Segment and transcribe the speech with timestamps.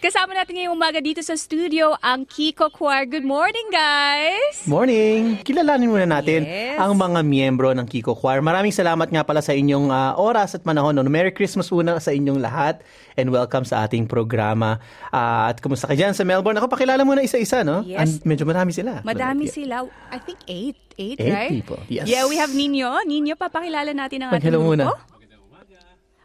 [0.00, 3.04] Kasama natin ngayong umaga dito sa studio ang Kiko Choir.
[3.04, 4.64] Good morning, guys!
[4.64, 5.44] Morning!
[5.44, 6.80] Kilalanin muna natin Yes.
[6.80, 8.40] ang mga miyembro ng Kiko Choir.
[8.40, 10.96] Maraming salamat nga pala sa inyong ah, oras at panahon.
[10.96, 11.04] No?
[11.04, 12.80] Merry Christmas una sa inyong lahat
[13.12, 14.80] and welcome sa ating programa.
[15.12, 16.56] Ah, at kumusta ka dyan sa Melbourne?
[16.56, 17.84] Ako, pakilala muna isa-isa, no?
[17.84, 18.00] Yes.
[18.00, 19.04] And medyo marami sila.
[19.04, 19.52] Madami Yeah.
[19.52, 19.76] sila.
[20.08, 20.80] I think eight.
[20.96, 21.48] Eight, Eight right?
[21.50, 22.04] people, yes.
[22.04, 22.92] Yeah, we have Nino.
[23.04, 24.68] Nino, papakilala natin ang ating Mag-hello grupo.
[24.80, 24.84] muna.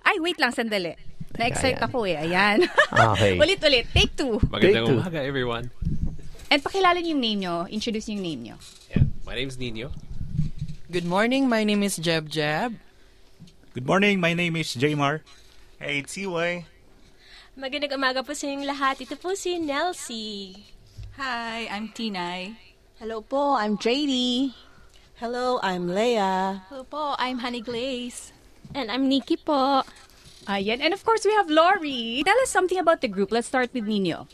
[0.04, 0.96] Ay, wait lang, sandali.
[1.36, 1.88] Na-excite Ayan.
[1.88, 2.16] ako eh.
[2.16, 2.58] Ayan.
[2.92, 3.34] Okay.
[3.44, 3.86] Ulit-ulit.
[3.92, 4.40] Take two.
[4.48, 5.00] Magandang Take two.
[5.04, 5.70] umaga, everyone.
[6.48, 7.56] And pakilala niyo yung name nyo.
[7.68, 8.56] Introduce niyo yung name nyo.
[8.94, 9.04] Yeah.
[9.28, 9.92] My name's Nino.
[10.88, 11.50] Good morning.
[11.50, 12.78] My name is Jeb Jeb.
[13.76, 15.20] Good morning, my name is Jaymar.
[15.84, 16.64] Hey, it's CY.
[17.60, 19.04] Magandang umaga po sa inyong lahat.
[19.04, 20.64] Ito po si Nelsie.
[21.20, 22.56] Hi, I'm Tinay.
[23.04, 24.56] Hello po, I'm JD.
[25.20, 26.64] Hello, I'm Leia.
[26.72, 28.32] Hello po, I'm Honey Glaze.
[28.72, 29.84] And I'm Nikki po.
[30.48, 30.82] Ayan.
[30.82, 32.22] And of course, we have Lori.
[32.26, 33.32] Tell us something about the group.
[33.32, 34.28] Let's start with Nino.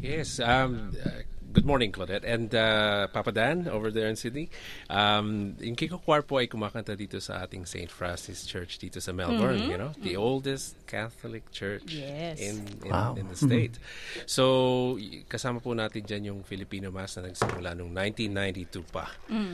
[0.00, 0.40] Yes.
[0.40, 2.24] Um, uh, good morning, Claudette.
[2.24, 4.48] And uh, Papa Dan over there in Sydney.
[4.90, 7.90] Um, yung Kiko Choir po ay kumakanta dito sa ating St.
[7.92, 9.62] Francis Church dito sa Melbourne.
[9.68, 12.40] You know, the oldest Catholic church Yes.
[12.40, 13.14] in in, Wow.
[13.14, 13.76] in the state.
[14.26, 19.06] So, y- kasama po natin dyan yung Filipino Mass na nagsimula noong 1992 pa.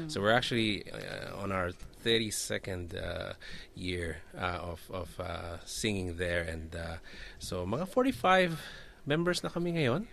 [0.08, 3.32] So, we're actually uh, on our 32nd uh,
[3.74, 6.96] year uh, of of uh, singing there and uh,
[7.38, 8.58] so mga 45
[9.06, 10.04] members na kami ngayon.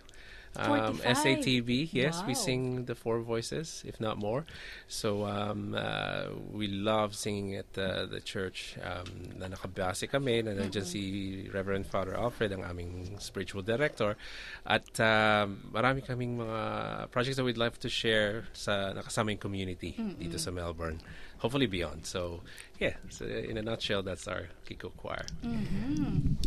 [0.56, 1.16] Um, 45?
[1.16, 4.46] SATV, yes, we sing the four voices, if not more.
[4.88, 8.76] So um, uh, we love singing at the, the church.
[8.82, 14.16] Um, na nakabase kami, na nandiyan si Reverend Father Alfred, ang aming spiritual director.
[14.64, 20.40] At um, marami kaming mga projects that we'd love to share sa nakasamang community dito
[20.40, 21.04] sa Melbourne.
[21.38, 22.06] Hopefully beyond.
[22.06, 22.40] So,
[22.80, 25.24] yeah, so in a nutshell, that's our Kiko Choir.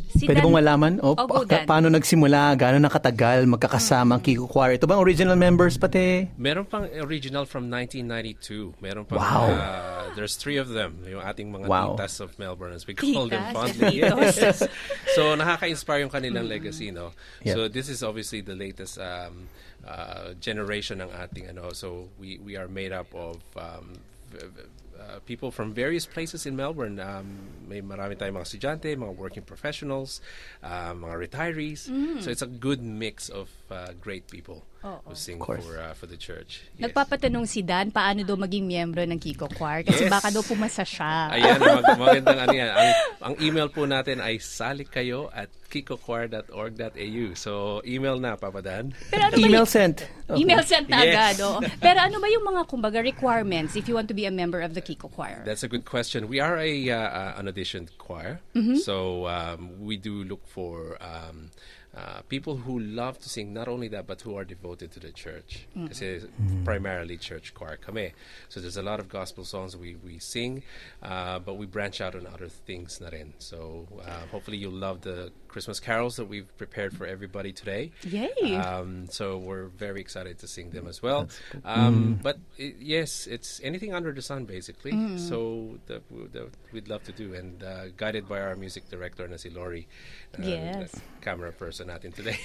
[0.10, 0.94] Si Pwede Dan- bang malaman?
[1.06, 1.66] O, Oh, go, pa- Dan.
[1.70, 2.58] paano nagsimula?
[2.58, 3.46] Gano'n nakatagal?
[3.46, 4.76] Magkakasama ang Kiko Choir?
[4.82, 6.26] Ito bang original members pati?
[6.42, 8.74] Meron pang original from 1992.
[8.82, 9.54] Meron pang, Wow.
[9.54, 11.06] uh, there's three of them.
[11.06, 11.94] Yung ating mga Wow.
[11.96, 14.02] titas of Melbourne, as we call them Titas, fondly.
[14.02, 14.36] titos.
[14.42, 14.58] Yes.
[15.16, 17.14] so, nakaka-inspire yung kanilang legacy, no?
[17.46, 17.54] Yep.
[17.56, 19.48] So, this is obviously the latest um,
[19.86, 21.72] uh, generation ng ating, ano.
[21.78, 23.94] So, we, we are made up of um,
[24.34, 24.70] v- v-
[25.10, 27.02] uh, people from various places in Melbourne.
[27.02, 27.26] Um,
[27.66, 30.22] may marami tayong mga estudyante, mga working professionals,
[30.62, 31.90] uh, mga retirees.
[32.22, 36.16] So, it's a good mix of uh, great people who sing for uh, for the
[36.16, 36.64] church.
[36.78, 36.88] Yes.
[36.88, 40.14] Nagpapatanong si Dan paano daw maging miyembro ng Kiko Choir kasi Yes.
[40.14, 41.34] baka daw pumasa siya.
[41.36, 42.72] Ayan, mag- magandang ano yan.
[42.72, 42.90] Ang,
[43.20, 47.36] ang email po natin ay salikayo at kikochoir.org.au.
[47.36, 48.94] So, email na, Papa Dan.
[49.12, 50.08] Pero ano ba Email yung- sent.
[50.30, 50.42] Okay.
[50.42, 51.14] Email sent na Yes.
[51.16, 51.36] agad.
[51.46, 51.60] oo.
[51.82, 54.74] Pero ano ba yung mga kumbaga requirements if you want to be a member of
[54.74, 55.42] the Kiko Choir?
[55.46, 56.28] That's a good question.
[56.28, 58.42] We are a uh, uh, an auditioned choir,
[58.84, 61.50] so um, we do look for um,
[61.98, 63.54] uh, people who love to sing.
[63.54, 65.66] Not only that, but who are devoted to the church.
[65.74, 66.22] Kasi
[66.64, 68.14] primarily church choir kami.
[68.50, 70.62] So there's a lot of gospel songs we we sing,
[71.02, 73.34] uh, but we branch out on other things na rin.
[73.42, 77.90] So uh, hopefully you'll love the Christmas carols that we've prepared for everybody today.
[78.06, 78.56] Yay.
[78.56, 81.26] Um, so we're very excited to sing them as well.
[81.66, 84.94] Um, But i yes, it's anything under the sun, basically.
[85.18, 89.36] So that, that we'd love to do, and uh, guided by our music director, na
[89.36, 89.90] si Lori,
[90.38, 90.94] uh, Yes.
[91.20, 92.38] camera person natin today.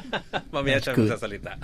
[0.54, 1.08] Mamaya siya good.
[1.08, 1.56] magsasalita.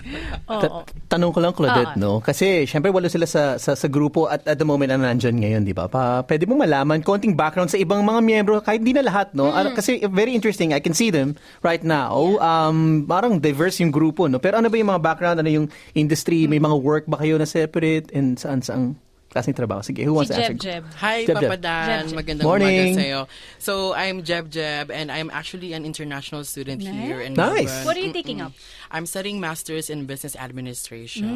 [0.48, 0.60] Oo.
[0.62, 0.72] Ta-
[1.12, 2.00] tanong ko lang, Claudette, Ah.
[2.00, 2.18] no?
[2.18, 5.62] Kasi, syempre, walo sila sa, sa, sa grupo at at the moment na nandyan ngayon,
[5.62, 5.86] di ba?
[5.86, 9.52] Pa, pwede mo malaman konting background sa ibang mga miyembro, kahit di na lahat, no?
[9.52, 10.72] Ano- Kasi, very interesting.
[10.72, 11.34] I can see them
[11.66, 12.38] right now.
[12.38, 14.38] Um, parang diverse yung grupo, no?
[14.38, 15.42] Pero ano ba yung mga background?
[15.42, 16.46] Ano yung industry?
[16.46, 18.14] May mga work ba kayo na separate?
[18.14, 18.94] And saan saang
[19.26, 19.82] klaseng trabaho?
[19.82, 20.70] Sige, who wants Si to Jeb answer?
[20.80, 20.84] Jeb.
[21.02, 21.56] Hi, Jeb, Papa.
[21.58, 21.84] Dan.
[21.84, 22.16] Jeb, Jeb.
[22.16, 22.94] Magandang Morning.
[22.94, 23.20] umaga sa'yo.
[23.58, 27.68] So, I'm Jeb Jeb, and I'm actually an international student here in Nice.
[27.68, 27.84] Melbourne.
[27.84, 28.54] What are you taking up?
[28.88, 31.26] I'm studying Masters in Business Administration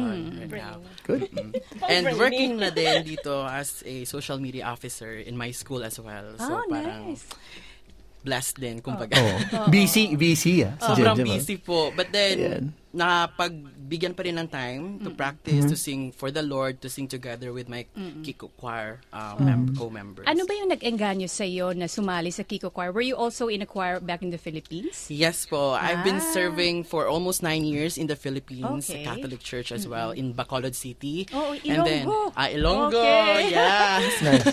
[0.47, 0.81] right now.
[1.03, 1.29] Good.
[1.91, 6.39] And working na din dito as a social media officer in my school as well.
[6.39, 7.27] Oh, So, parang nice.
[8.21, 9.17] Blessed din, kumbaga.
[9.17, 9.67] Oh.
[9.73, 10.73] BC, BC, ah.
[10.77, 11.89] Si Sobrang busy po.
[11.93, 12.63] But then, Ayan.
[12.91, 17.51] Napagbigyan pa rin ng time to practice, to sing for the Lord, to sing together
[17.51, 17.85] with my
[18.21, 20.27] Kiko Choir um, mem- co-members.
[20.27, 22.91] Ano ba yung nag-engganyo sa iyo na sumali sa Kiko Choir?
[22.91, 25.07] Were you also in a choir back in the Philippines?
[25.09, 25.71] Yes po.
[25.73, 26.33] I've been Ah.
[26.33, 29.03] serving for almost nine years in the Philippines, Okay.
[29.03, 31.25] Catholic Church as well, in Bacolod City.
[31.31, 32.33] Oh, And then, Ilonggo.
[32.35, 33.49] ah, Ilonggo, Okay.
[33.49, 34.03] yes.
[34.21, 34.45] Nice.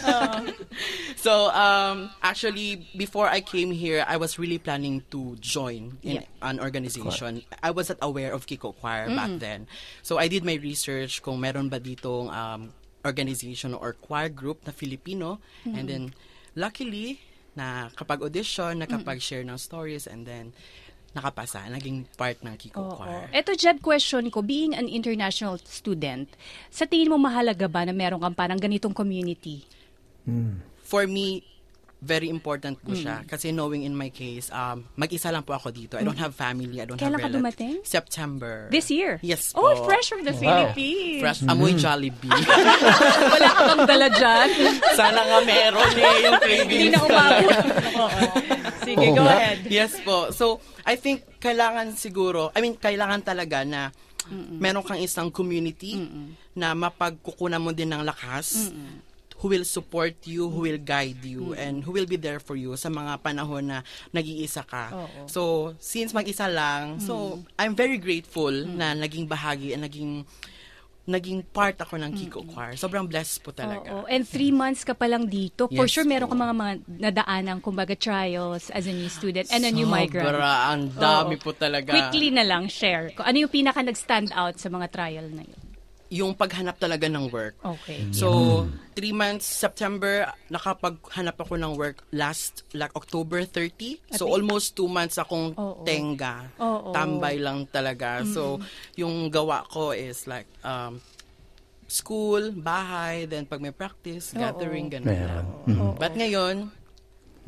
[1.24, 6.26] so, um, actually, before I came here, I was really planning to join in Yeah.
[6.40, 7.42] an organization.
[7.60, 9.66] I wasn't aware of Kiko Choir back then.
[10.02, 12.72] So, I did my research kung meron ba ditong um,
[13.06, 15.40] organization or choir group na Filipino.
[15.64, 16.04] And then,
[16.56, 17.20] luckily,
[17.56, 20.52] na kapag audition, nakapag-share ng stories, and then,
[21.16, 23.32] nakapasa, naging part ng Kiko Choir.
[23.32, 26.28] Ito, Jeb, question ko, being an international student,
[26.68, 29.64] sa tingin mo mahalaga ba na meron kang parang ganitong community?
[30.84, 31.42] For me,
[31.98, 33.20] very important po siya.
[33.20, 33.26] Mm.
[33.26, 35.94] Kasi knowing in my case, um, mag-isa lang po ako dito.
[35.94, 36.78] I don't have family.
[36.78, 37.58] I don't Kailan ka have relatives.
[37.58, 37.74] dumating?
[37.82, 38.70] September.
[38.70, 39.18] This year?
[39.20, 39.82] Yes Oh, po.
[39.84, 41.18] fresh from the Philippines.
[41.18, 41.42] Fresh.
[41.44, 42.30] Amoy Jollibee.
[43.34, 44.48] Wala ka bang dala dyan?
[44.94, 47.56] Sana nga meron eh, yung cravings Hindi na umabot.
[48.86, 49.34] Sige, Oo go nga.
[49.34, 49.58] ahead.
[49.66, 50.30] yes po.
[50.30, 53.90] So, I think kailangan siguro, I mean, kailangan talaga na
[54.54, 55.98] meron kang isang community
[56.52, 58.70] na mapagkukunan mo din ng lakas
[59.38, 62.74] who will support you, who will guide you, and who will be there for you
[62.74, 63.78] sa mga panahon na
[64.10, 64.90] nag-iisa ka.
[64.90, 65.20] Oo.
[65.30, 65.40] So,
[65.78, 70.26] since mag-isa lang, so, I'm very grateful na naging bahagi and naging
[71.08, 72.76] naging part ako ng Kiko Choir.
[72.76, 73.88] Sobrang blessed po talaga.
[73.88, 74.04] Oo.
[74.12, 75.64] And three months ka pa lang dito.
[75.72, 76.36] For Yes sure, meron po.
[76.36, 80.28] ka mga, mga nadaanang, kumbaga, trials as a new student and a new migrant.
[80.28, 81.42] Sobra, ang dami Oo.
[81.48, 81.96] po talaga.
[81.96, 83.16] Quickly na lang, share.
[83.24, 85.67] Ano yung pinaka nag-stand out sa mga trial na yun?
[86.08, 87.60] Yung paghanap talaga ng work.
[87.60, 88.08] Okay.
[88.16, 88.64] So,
[88.96, 94.00] three months, September, nakapaghanap ako ng work last, like October 30.
[94.16, 95.84] So, almost two months akong Oo.
[95.84, 96.48] tenga.
[96.56, 96.96] Oo.
[96.96, 98.24] Tambay lang talaga.
[98.24, 98.56] So,
[98.96, 101.04] yung gawa ko is like, um,
[101.88, 104.40] school, bahay, then pag may practice, Oo.
[104.40, 105.28] gathering, ganun Meron.
[105.28, 105.46] lang.
[105.68, 105.90] Mhm.
[105.96, 106.56] But ngayon,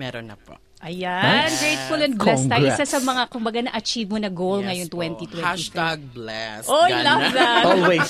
[0.01, 0.57] meron na po.
[0.81, 1.61] Ayan, Nice.
[1.61, 2.65] grateful and blessed tayo.
[2.65, 2.81] Congrats.
[2.81, 5.05] Isa sa mga, kumbaga, na-achieve mo na goal Yes ngayon po.
[5.05, 5.45] 2023.
[5.45, 6.69] Hashtag blessed.
[6.73, 7.05] Oh, I Ganun.
[7.05, 7.63] love that.
[7.69, 8.09] Always.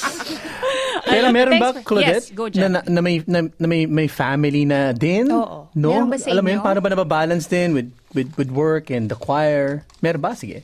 [1.02, 4.62] Pero meron ba, Claudette, Yes, go, na, na, na may, na, na may, may family
[4.62, 5.26] na din?
[5.34, 5.66] Oo.
[5.74, 5.90] No?
[5.90, 6.54] Meron ba sa Alam mo inyo?
[6.54, 9.82] yun, paano ba nababalance din with, with, with work and the choir?
[9.98, 10.38] Meron ba?
[10.38, 10.62] Sige.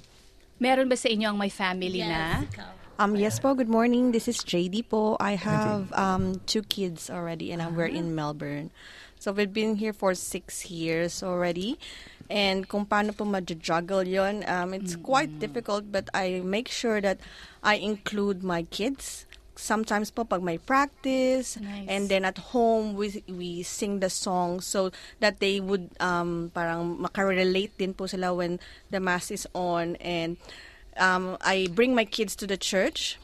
[0.63, 2.47] Meron ba sa inyo ang may family na?
[2.97, 4.15] Um, yes po, good morning.
[4.15, 5.19] This is JD po.
[5.21, 8.71] I have um, two kids already and we're in Melbourne.
[9.27, 11.83] So we've been here for six years already.
[12.31, 17.19] And kung paano po ma-juggle yun, um, it's quite difficult but I make sure that
[17.59, 19.27] I include my kids.
[19.59, 21.91] Sometimes po pag may practice Nice.
[21.91, 27.03] and then at home we we sing the song so that they would um parang
[27.03, 28.63] makarelate din po sila when
[28.95, 30.39] the mass is on and
[31.03, 33.19] um, I bring my kids to the church.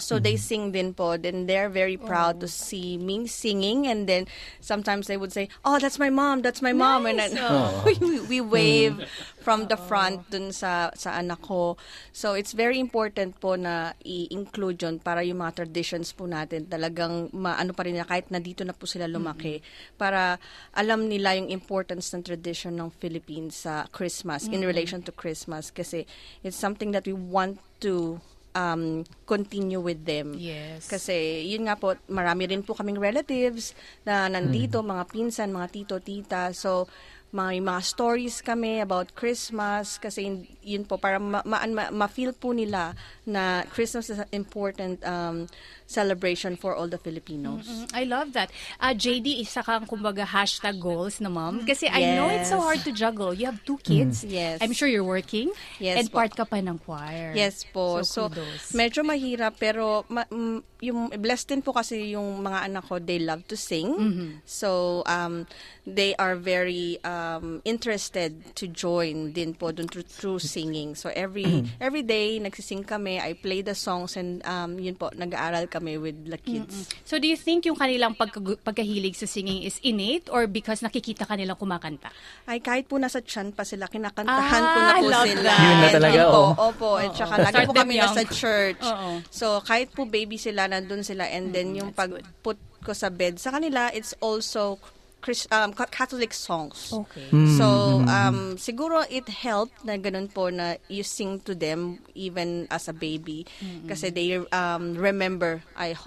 [0.00, 1.16] So they sing din po.
[1.16, 3.86] Then they're very proud to see me singing.
[3.86, 4.26] And then
[4.60, 7.06] sometimes they would say, oh, that's my mom, that's my mom.
[7.06, 7.36] And then
[8.00, 9.04] we, we wave
[9.40, 11.76] from the front dun sa, sa anak ko.
[12.12, 17.32] So it's very important po na i-include yun para yung mga traditions po natin talagang
[17.32, 19.64] maano pa rin nila kahit nandito na po sila lumaki.
[19.96, 20.36] Para
[20.76, 26.04] alam nila yung importance ng tradition ng Philippines sa Christmas in relation to Christmas kasi
[26.44, 28.20] it's something that we want to
[28.58, 28.82] um,
[29.24, 30.34] continue with them.
[30.34, 30.90] Yes.
[30.90, 31.14] Kasi
[31.46, 33.70] yun nga po, marami rin po kaming relatives
[34.02, 36.50] na nandito, mga pinsan, mga tito, tita.
[36.50, 36.90] So,
[37.28, 40.24] may mga stories kami about Christmas kasi
[40.64, 42.96] yun- po para ma- ma- ma- ma-feel po nila
[43.28, 45.44] na Christmas is an important um,
[45.88, 47.64] celebration for all the Filipinos.
[47.64, 48.52] Mm, I love that.
[48.76, 51.64] Uh, JD, isa kang kumbaga hashtag goals na mom.
[51.64, 52.64] Kasi I know it's so Yes.
[52.68, 53.32] hard to juggle.
[53.32, 54.20] You have two kids.
[54.20, 54.60] Yes.
[54.60, 55.48] I'm sure you're working.
[55.80, 56.20] Yes and po.
[56.20, 57.32] part ka pa ng choir.
[57.32, 58.04] Yes po.
[58.04, 58.76] So, So, kudos.
[58.76, 63.18] medyo mahirap pero ma- mm, yung blessed din po kasi yung mga anak ko, they
[63.18, 63.88] love to sing.
[63.88, 64.30] Mm-hmm.
[64.44, 65.48] So, um,
[65.88, 70.92] they are very um, interested to join din po dun through, through singing.
[70.94, 73.16] So, every every day, nagsising kami.
[73.18, 76.90] I play the songs and um, yun po, nag-aaral kami with the kids.
[77.02, 81.22] So do you think yung kanilang pagka- pagkahilig sa singing is innate or because nakikita
[81.22, 82.10] kanilang kumakanta?
[82.44, 84.26] Ay, kahit po nasa chan pa sila, kinakantahan
[84.64, 85.42] ko na Ah, po love sila.
[85.44, 85.60] that.
[85.60, 86.50] Yun na And talaga, po, oh.
[86.66, 87.44] Opo, at saka Oo.
[87.44, 88.04] lagi po kami young.
[88.08, 88.82] nasa church.
[88.82, 89.10] Oo.
[89.28, 91.22] So, kahit po baby sila, nandun sila.
[91.24, 94.82] And then, yung that's pag put ko sa bed, sa kanila, it's also
[95.20, 96.92] Chris, um, ca- Catholic songs.
[96.92, 97.30] Okay.
[97.58, 97.66] So,
[98.06, 102.94] um, siguro it helped na ganun po na you sing to them even as a
[102.94, 103.46] baby.
[103.86, 105.98] Kasi they um, remember, I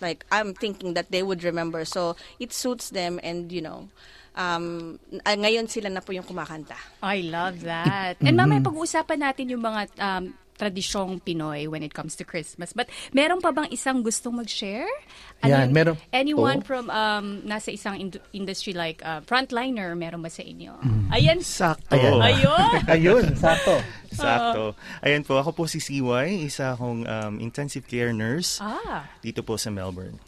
[0.00, 1.84] like, I'm thinking that they would remember.
[1.84, 3.90] So, it suits them and, you know,
[4.36, 6.76] um, ngayon sila na po yung kumakanta.
[7.02, 8.16] I love that.
[8.22, 12.72] And mamaya pag-uusapan natin yung mga um, tradisyong Pinoy when it comes to Christmas.
[12.72, 14.88] But meron pa bang isang gustong mag-share?
[15.42, 15.94] Yan, Ano- meron.
[16.10, 16.66] Anyone Oo.
[16.66, 20.76] from um, nasa isang ind- industry like uh, frontliner, meron ba sa inyo?
[20.78, 21.04] Mm.
[21.10, 21.38] Ayan.
[21.40, 21.94] Sakto.
[21.94, 22.18] Ayan.
[22.20, 22.78] Ayun.
[22.94, 23.74] Ayun, sakto.
[24.12, 24.64] Sakto.
[25.00, 29.08] Ayan po, ako po si CY, isa akong um, intensive care nurse Ah.
[29.18, 30.20] dito po sa Melbourne.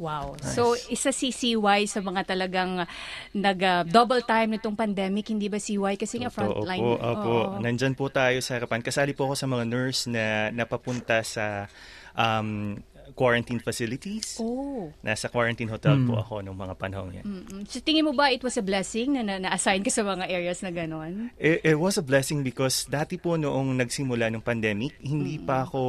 [0.00, 0.40] Wow.
[0.40, 2.88] So, isa si CY sa mga talagang
[3.36, 6.00] nag-double time nitong pandemic, hindi ba CY?
[6.00, 6.80] Kasi nga frontline.
[6.80, 7.28] Opo, opo.
[7.28, 7.60] Oo.
[7.60, 8.80] Nandyan po tayo sa harapan.
[8.80, 11.68] Kasali po ako sa mga nurse na napapunta sa
[12.16, 12.80] um,
[13.20, 14.40] quarantine facilities.
[14.40, 14.88] Oh.
[15.04, 16.08] Nasa quarantine hotel Hmm.
[16.08, 17.24] po ako nung mga panahon yan.
[17.28, 17.68] Mm-mm.
[17.68, 20.64] So, tingin mo ba it was a blessing na na- na-assign ka sa mga areas
[20.64, 21.28] na ganon?
[21.36, 25.82] It, it was a blessing because dati po noong nagsimula ng pandemic, hindi pa ako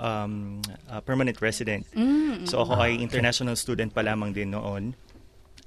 [0.00, 1.84] um, a permanent resident.
[1.92, 2.48] Mm.
[2.48, 4.96] So ako ay international student pa lamang din noon.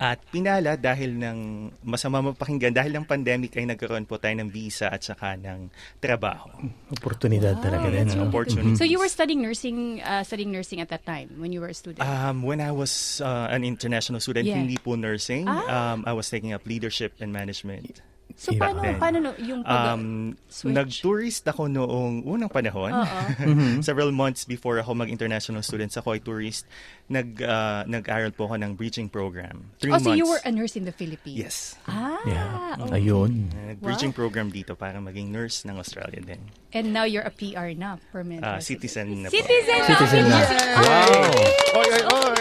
[0.01, 1.38] At pinala dahil ng
[1.86, 5.70] masama mapakinggan, dahil ng pandemic ay nagkaroon po tayo ng visa at saka ng
[6.01, 6.50] trabaho.
[6.89, 8.10] Oportunidad talaga din.
[8.10, 8.25] That's no?
[8.25, 8.81] opportunity.
[8.81, 11.77] So, you were studying nursing uh, studying nursing at that time when you were a
[11.77, 12.01] student?
[12.01, 14.58] Um, when I was uh, an international student, Yeah.
[14.58, 15.46] hindi po nursing.
[15.46, 15.93] Ah.
[15.93, 18.01] Um, I was taking up leadership and management.
[18.35, 18.95] So, paano, then.
[19.00, 20.75] paano no, yung pag- Um, switch?
[20.75, 22.91] nag-tourist ako noong unang panahon.
[22.91, 23.19] Oo.
[23.88, 26.63] Several months before ako mag-international students, ako ay tourist.
[27.11, 29.67] Nag, uh, nag-aral po ako ng breaching program.
[29.77, 30.19] Three oh, so months.
[30.19, 31.35] you were a nurse in the Philippines?
[31.35, 31.75] Yes.
[31.85, 32.79] Ah, Yeah.
[32.79, 33.03] okay.
[33.03, 33.51] Ayun.
[33.51, 36.39] Uh, Nag-breaching program dito para maging nurse ng Australia din.
[36.71, 38.63] And now you're a PR na, permanent resident.
[38.63, 39.35] citizen na po.
[39.35, 39.88] Citizen na!
[39.91, 40.39] Citizen na.
[40.79, 41.31] Wow.
[41.75, 42.40] Oy, oy, oy!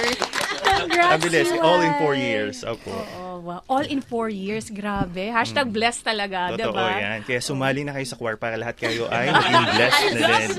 [0.82, 1.46] Congrats, Ang bilis.
[1.46, 1.58] CY.
[1.60, 2.56] All in four years.
[2.62, 2.90] Opo.
[2.90, 3.60] Oh, wow.
[3.66, 4.68] All in four years.
[4.68, 5.28] Grabe.
[5.28, 6.86] Hashtag blessed talaga, Totoo diba?
[6.94, 7.18] yan.
[7.22, 10.50] Kaya sumali na kayo sa choir para lahat kayo ay maging blessed na din.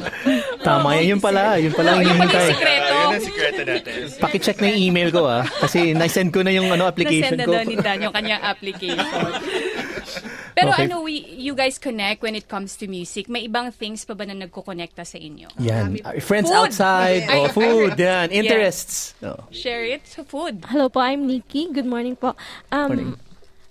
[0.60, 1.06] Tama yan.
[1.08, 1.42] Yun pala.
[1.56, 2.48] Yun pala ang Yun pala yung hinihintay.
[2.50, 2.82] sikreto.
[2.84, 3.94] Ah, yun ang sikreto natin.
[4.18, 5.44] Pakicheck na yung email ko ah.
[5.44, 7.54] Kasi na-send ko na yung ano, application Nasend na ko.
[7.54, 9.06] daw ni Dan yung kanyang application.
[10.62, 10.86] Pero Okay.
[10.86, 13.26] ano, we, you guys connect when it comes to music.
[13.26, 15.50] May ibang things pa ba na nagkukonekta sa inyo?
[15.58, 15.98] Yan.
[16.00, 16.70] Uh, Friends Food.
[16.70, 17.26] outside.
[17.26, 17.98] Ay, Oh, food.
[17.98, 18.30] Yan.
[18.30, 18.40] Yeah.
[18.40, 19.18] Interests.
[19.20, 19.42] Oh.
[19.50, 20.62] Share it sa food.
[20.70, 21.66] Hello po, I'm Nikki.
[21.68, 22.38] Good morning po.
[22.70, 23.12] Um, Morning.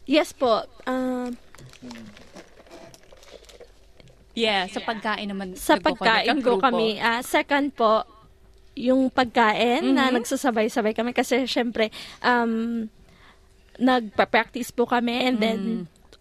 [0.05, 0.67] Yes po.
[0.85, 1.39] Um,
[4.33, 5.55] Yeah, sa pagkain naman.
[5.55, 8.07] sa pagkain ko kami, ah, second po,
[8.73, 10.23] yung pagkain na Mhm.
[10.23, 11.91] nagsasabay-sabay kami kasi syempre
[12.23, 12.87] um,
[13.77, 15.61] nagpa-practice po kami and then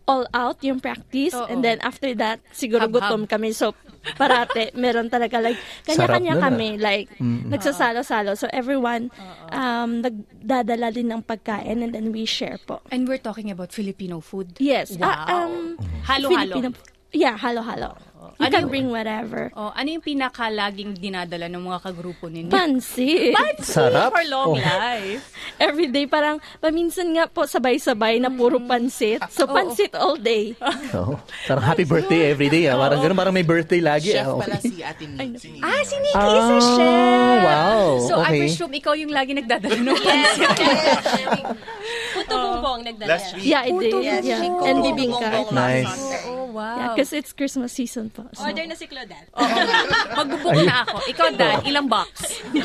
[0.10, 1.32] all out yung practice.
[1.32, 1.46] Oo.
[1.46, 2.98] and then after that siguro Hab-hab.
[2.98, 3.78] gutom kami so
[4.16, 7.52] parate meron talaga like kanya-kanya kami like Mm.
[7.52, 9.14] nagsasalo-salo so everyone
[9.52, 14.18] um, nagdadala din ng pagkain and then we share po And we're talking about Filipino
[14.20, 14.58] food.
[14.58, 15.06] yes Wow.
[15.06, 16.58] ah, um, Halo-halo.
[16.58, 16.74] Filipino-
[17.12, 17.94] yeah halo-halo
[18.36, 22.50] you Ano can yung- bring whatever Oh, ano yung pinakalaging dinadala ng mga kagrupo ninyo?
[22.50, 24.12] pansit Sarap.
[24.12, 24.56] For long Oh.
[24.56, 25.28] life.
[25.60, 29.20] Everyday parang paminsan nga po sabay-sabay na puro pansit.
[29.30, 30.56] So pansit all day.
[30.92, 31.20] Oh.
[31.46, 32.76] Parang happy birthday every day ah.
[32.76, 33.16] Parang ganun.
[33.16, 34.40] Parang may birthday lagi Chef ah.
[34.40, 35.60] pala si Ate Nikki.
[35.60, 37.40] Ah, si Nikki Ah, is a chef.
[37.42, 37.88] wow.
[38.02, 38.40] So, I Okay.
[38.46, 40.50] presume ikaw yung lagi nagdadala ng pansit.
[42.12, 43.10] Puto bumbong nagdala.
[43.12, 43.94] Last week, Yeah, I did.
[44.00, 44.40] Yes, yeah.
[44.42, 44.64] Chico.
[44.64, 45.30] And bibingka.
[45.50, 45.94] Nice.
[46.26, 46.76] Oh, wow.
[46.76, 48.26] Yeah, because it's Christmas season po.
[48.34, 48.44] So.
[48.44, 49.30] Order na si Claudette.
[49.32, 49.46] Oo.
[50.20, 50.96] Magbubook na ako.
[51.08, 52.10] Ikaw, Dan, ilang box?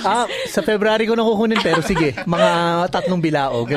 [0.00, 2.50] Ah, sa February ko na kukunin pero sige, mga
[2.88, 3.68] tatlong bilao.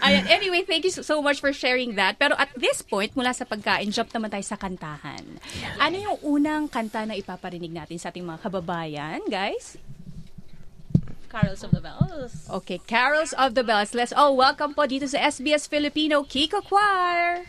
[0.00, 0.24] Ayan.
[0.28, 2.16] Anyway, thank you so- so much for sharing that.
[2.16, 5.22] Pero at this point, mula sa pagkain, jump naman tayo sa kantahan.
[5.78, 9.80] Ano yung unang kanta na ipaparinig natin sa ating mga kababayan, guys?
[11.36, 12.48] Carols of the Bells.
[12.48, 13.92] Okay, Carols of the Bells.
[13.92, 17.44] Let's all welcome po dito sa SBS Filipino Kiko Choir.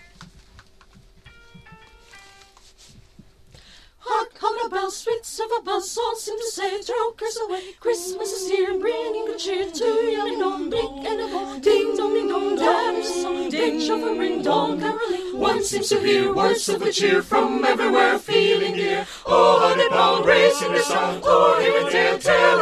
[4.07, 7.75] Hark, how the bells, streets of a buzz, all seem to say, throw cares away.
[7.79, 11.61] Christmas is here, bringing good cheer to young and old, big and old.
[11.61, 15.39] Ding dong, ding dong, dance a song, ding, shuffle, ring, dong, caroling.
[15.39, 19.07] One seems to hear words of good cheer from everywhere, feeling dear.
[19.25, 22.56] Oh, how they pound, raising their song, oh, here and there, telling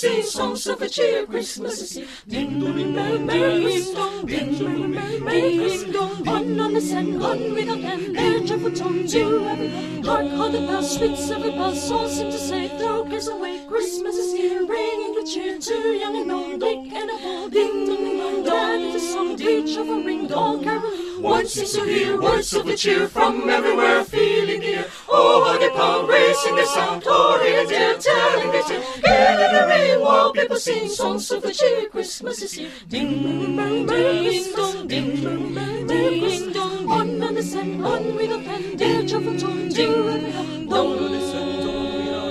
[0.00, 1.26] sing songs of good cheer.
[1.26, 2.06] Christmas is here.
[2.26, 4.92] Ding dong, ding dong, ding dong,
[5.26, 6.28] ding dong.
[6.28, 10.02] On on the sand, on with a can, their cheerful tone to everyone.
[10.02, 13.66] Hark, how the bells, sweets of a bells, all seem to say, throw cares away.
[13.68, 17.52] Christmas is here, bringing good cheer to young and old, big and old.
[17.52, 21.22] Ding dong, ding dong, dance a song, each of a ring, dong, caroling.
[21.22, 24.86] One seems to hear words of good cheer from everywhere, feeling dear.
[25.10, 28.82] Oh, how they pound, raising their sound, here and there, telling their tale.
[29.02, 31.88] Hear the ring, while people sing songs of good cheer.
[31.90, 32.70] Christmas is here.
[32.86, 36.86] Ding dong, ding dong, ding dong, ding dong.
[36.90, 40.70] On the sand, on with a pen, their cheerful tone to everyone.
[40.70, 42.30] Dong on the sand, on a.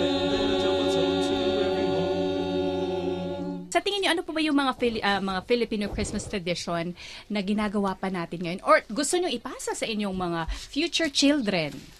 [3.69, 6.95] Sa tingin niyo, ano po ba yung mga, Fili- ah, mga Filipino Christmas tradition
[7.27, 8.61] na ginagawa pa natin ngayon?
[8.63, 11.98] Or gusto niyo ipasa sa inyong mga future children?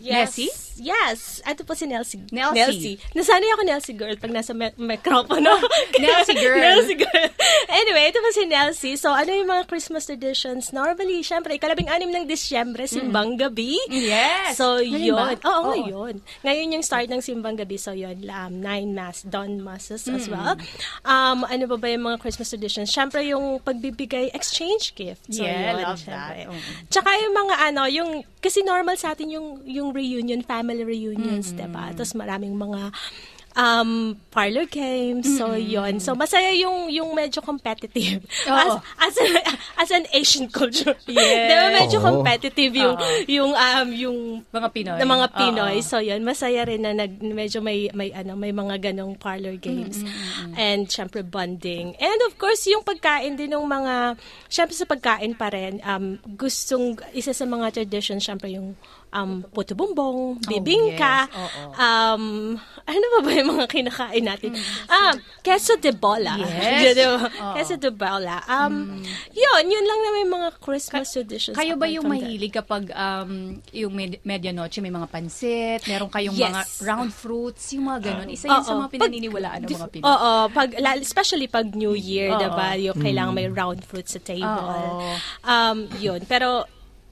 [0.00, 0.38] Yes.
[0.38, 0.69] Nessie?
[0.80, 1.44] Yes.
[1.44, 2.24] Ito po si Nelsie.
[2.30, 2.96] Nelsie.
[3.12, 5.44] Nasanay ako Nelsie girl pag nasa me- microphone.
[6.00, 6.58] Nelsie girl.
[6.58, 7.28] Nelsie girl.
[7.70, 8.96] Anyway, ito po si Nelsie.
[8.96, 10.70] So, ano yung mga Christmas traditions?
[10.70, 13.78] Normally, syempre, ikalabing anim ng Disyembre, Simbang Gabi.
[13.88, 14.56] Yes.
[14.56, 15.14] So, Ngayon yun.
[15.14, 15.34] ba?
[15.40, 15.70] Oo, Oo.
[15.72, 16.14] ngayon.
[16.40, 17.76] Ngayon yung start ng Simbang Gabi.
[17.76, 20.32] So, yun, um, nine mass, dawn masses as Mm.
[20.32, 20.54] well.
[21.04, 22.88] Um, ano ba ba yung mga Christmas traditions?
[22.88, 25.26] Syempre, yung pagbibigay exchange gift.
[25.28, 26.38] So, Yeah, yun, love syempre.
[26.40, 26.50] that.
[26.50, 26.58] Oo.
[26.88, 31.90] Tsaka yung mga ano, yung, kasi normal sa atin yung, yung reunion, family reunions, diba?
[31.90, 32.94] Tapos maraming mga
[33.58, 35.26] um parlor games.
[35.26, 38.22] So yon so masaya yung yung medyo competitive.
[38.46, 38.78] As, Oo.
[38.78, 39.30] as, an,
[39.78, 40.94] as an Asian culture.
[41.10, 41.50] Yes.
[41.50, 42.06] diba medyo Oo.
[42.06, 43.10] competitive yung Oo.
[43.26, 44.18] yung um yung
[44.54, 44.98] mga Pinoy.
[45.02, 45.26] na mga.
[45.34, 45.76] Pinoy.
[45.82, 49.98] So yon masaya rin na nag medyo may may ano may mga ganong parlor games.
[50.54, 51.98] And syempre bonding.
[51.98, 54.14] And of course yung pagkain din ng mga
[54.46, 58.78] syempre sa pagkain pa rin um gustong isa sa mga traditions syempre yung
[59.10, 61.34] um puto bumbong bibingka yes.
[61.34, 61.62] Oo.
[61.74, 62.22] um
[62.84, 64.54] ano ba ba yung mga kinakain natin
[64.86, 66.94] ah queso de bola Yes.
[66.98, 67.26] Diba?
[67.52, 72.06] Queso de bola um yun yun lang na may mga Christmas traditions Kayo ba yung
[72.06, 72.22] from that.
[72.22, 73.30] mahilig kapag um,
[73.70, 76.48] yung med- medianoche may mga pansit, meron kayong Yes.
[76.48, 78.28] mga round fruits, yung mga ganun.
[78.30, 80.06] Isa yun sa mga pinaniniwalaan ng mga Pinoy.
[80.06, 82.38] Oo, pag, especially pag New Year, Oo.
[82.38, 82.68] diba?
[82.80, 83.04] Yung Mm.
[83.04, 85.02] kailangan may round fruits sa table.
[85.42, 86.22] Um, yun.
[86.24, 86.64] Pero,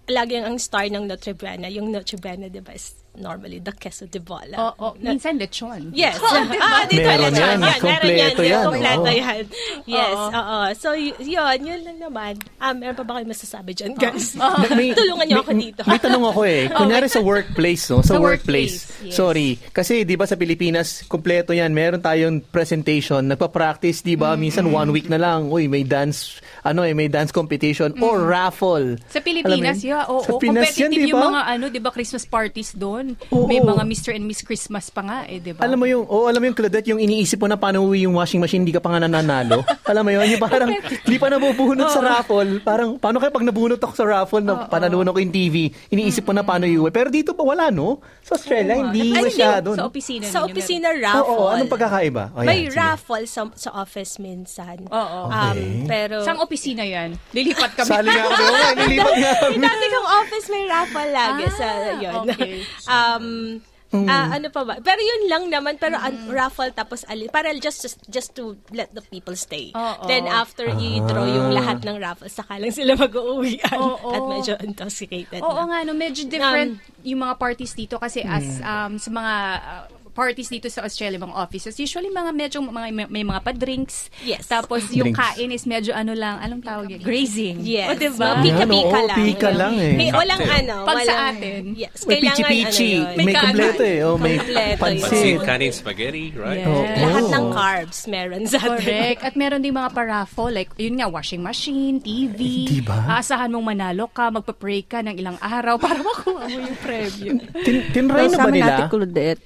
[0.08, 1.68] lagi ang star ng Notre Buena.
[1.68, 4.56] Yung Notre Buena, diba, is normally the queso de bola.
[4.72, 5.90] Oo, minsan lechon.
[5.92, 6.18] Yes.
[6.22, 6.62] Oo, diba?
[6.64, 7.34] ah, dito Meron lechon.
[7.34, 7.48] yan.
[7.48, 8.48] Yan, meron Kompleto yan.
[8.48, 8.64] yan.
[8.64, 9.20] Kompleto Oo.
[9.20, 9.42] yan.
[9.84, 10.30] Yes, Oo.
[10.32, 10.58] oo.
[10.75, 12.32] So, y- yun, yun lang naman.
[12.56, 14.34] Ah, meron pa ba kayo masasabi dyan, guys?
[14.78, 15.80] May- Tulungan niyo may- ako dito.
[15.84, 16.62] May tanong ako eh.
[16.68, 18.00] Kunyari sa workplace, no?
[18.00, 18.87] Sa, Sa workplace.
[18.88, 19.14] workplace, yes.
[19.14, 19.48] Sorry.
[19.70, 21.70] Kasi, di ba sa Pilipinas, kompleto yan.
[21.70, 23.25] Meron tayong presentation.
[23.25, 24.34] Nagpa-practice, di ba?
[24.34, 25.48] Minsan one week na lang.
[25.48, 28.96] Uy, may dance, ano eh, may dance competition or raffle.
[29.08, 30.20] Sa Pilipinas, yeah, oo.
[30.20, 33.07] Sa Pinas competitive yan, di yung mga ano, 'di ba, Christmas parties doon.
[33.30, 33.46] Oo.
[33.46, 34.10] May mga Mr.
[34.12, 35.62] and Miss Christmas pa nga eh, 'di ba?
[35.62, 38.16] Alam mo yung, oh, alam mo yung Claudette, yung iniisip mo na paano uwi yung
[38.16, 39.62] washing machine, hindi ka pa nga nananalo.
[39.90, 42.60] alam mo yun, yung parang, hindi pa nabubunot sa raffle.
[42.60, 46.32] Parang, paano kaya pag nabunot ako sa raffle, na panalunan ko yung TV, iniisip mo
[46.32, 46.88] na paano iuwi.
[46.88, 48.00] Pero dito pa wala, no?
[48.22, 49.72] Sa Australia, hindi Ay, masyado.
[49.72, 51.48] Sa opisina Sa opisina, Oo, raffle.
[51.54, 52.24] anong pagkakaiba?
[52.32, 52.76] Oh, yan, May sige.
[52.76, 54.84] raffle sa, sa office minsan.
[54.88, 55.20] Oo.
[55.28, 55.86] Um, Okay.
[55.86, 56.20] pero...
[56.22, 57.16] Saan opisina 'yan?
[57.32, 57.88] Lilipat kami.
[57.88, 58.32] Sali nga ako
[58.84, 59.56] nilipat nga kami.
[59.58, 62.12] Dati kong office may raffle lagi sa yun.
[62.14, 62.54] Ah, okay.
[62.88, 64.05] um, Mm.
[64.05, 64.77] ah, ano pa ba?
[64.85, 68.92] Pero yun lang naman, pero un- raffle tapos ali, para just, just just to let
[68.92, 69.72] the people stay.
[69.72, 70.05] Oo.
[70.05, 74.12] Then after i-draw yung lahat ng raffle, saka lang sila mag-uuwian Oo.
[74.12, 75.72] at medyo intoxicated Oo na.
[75.72, 79.85] nga, no, medyo different yung mga parties dito kasi as um, sa mga uh,
[80.18, 84.11] parties dito sa Australia, mga offices, usually mga medyo mga, may, may mga pa-drinks.
[84.26, 84.50] Yes.
[84.50, 85.22] Tapos yung Drinks.
[85.38, 86.98] kain is medyo ano lang, anong tawag yun?
[86.98, 87.62] Grazing.
[87.62, 87.87] Yes.
[87.87, 88.35] O, diba?
[88.35, 89.18] Mga Pika-pika lang.
[89.22, 89.94] pika lang eh.
[89.94, 90.74] May, walang ano.
[90.83, 91.61] Pag sa atin.
[91.78, 92.02] Yes.
[92.02, 92.92] May Kailangan pichi-pichi.
[92.98, 93.14] ano.
[93.14, 93.98] May kompleto eh.
[94.02, 94.35] Oh, may
[94.74, 96.66] Pansit, kanin, spaghetti, right?
[96.98, 98.74] Lahat ng carbs meron sa atin.
[98.83, 99.20] Correct.
[99.22, 102.66] At meron din mga paraffle, like, yun nga, washing machine, TV.
[102.66, 102.96] Eh, diba?
[103.07, 107.33] Aasahan mong manalo ka, magpa-pray ka ng ilang araw para makuha mo yung premyo.
[107.62, 108.74] Tin, tinry na ba nila?
[108.74, 109.42] Ate Claudette,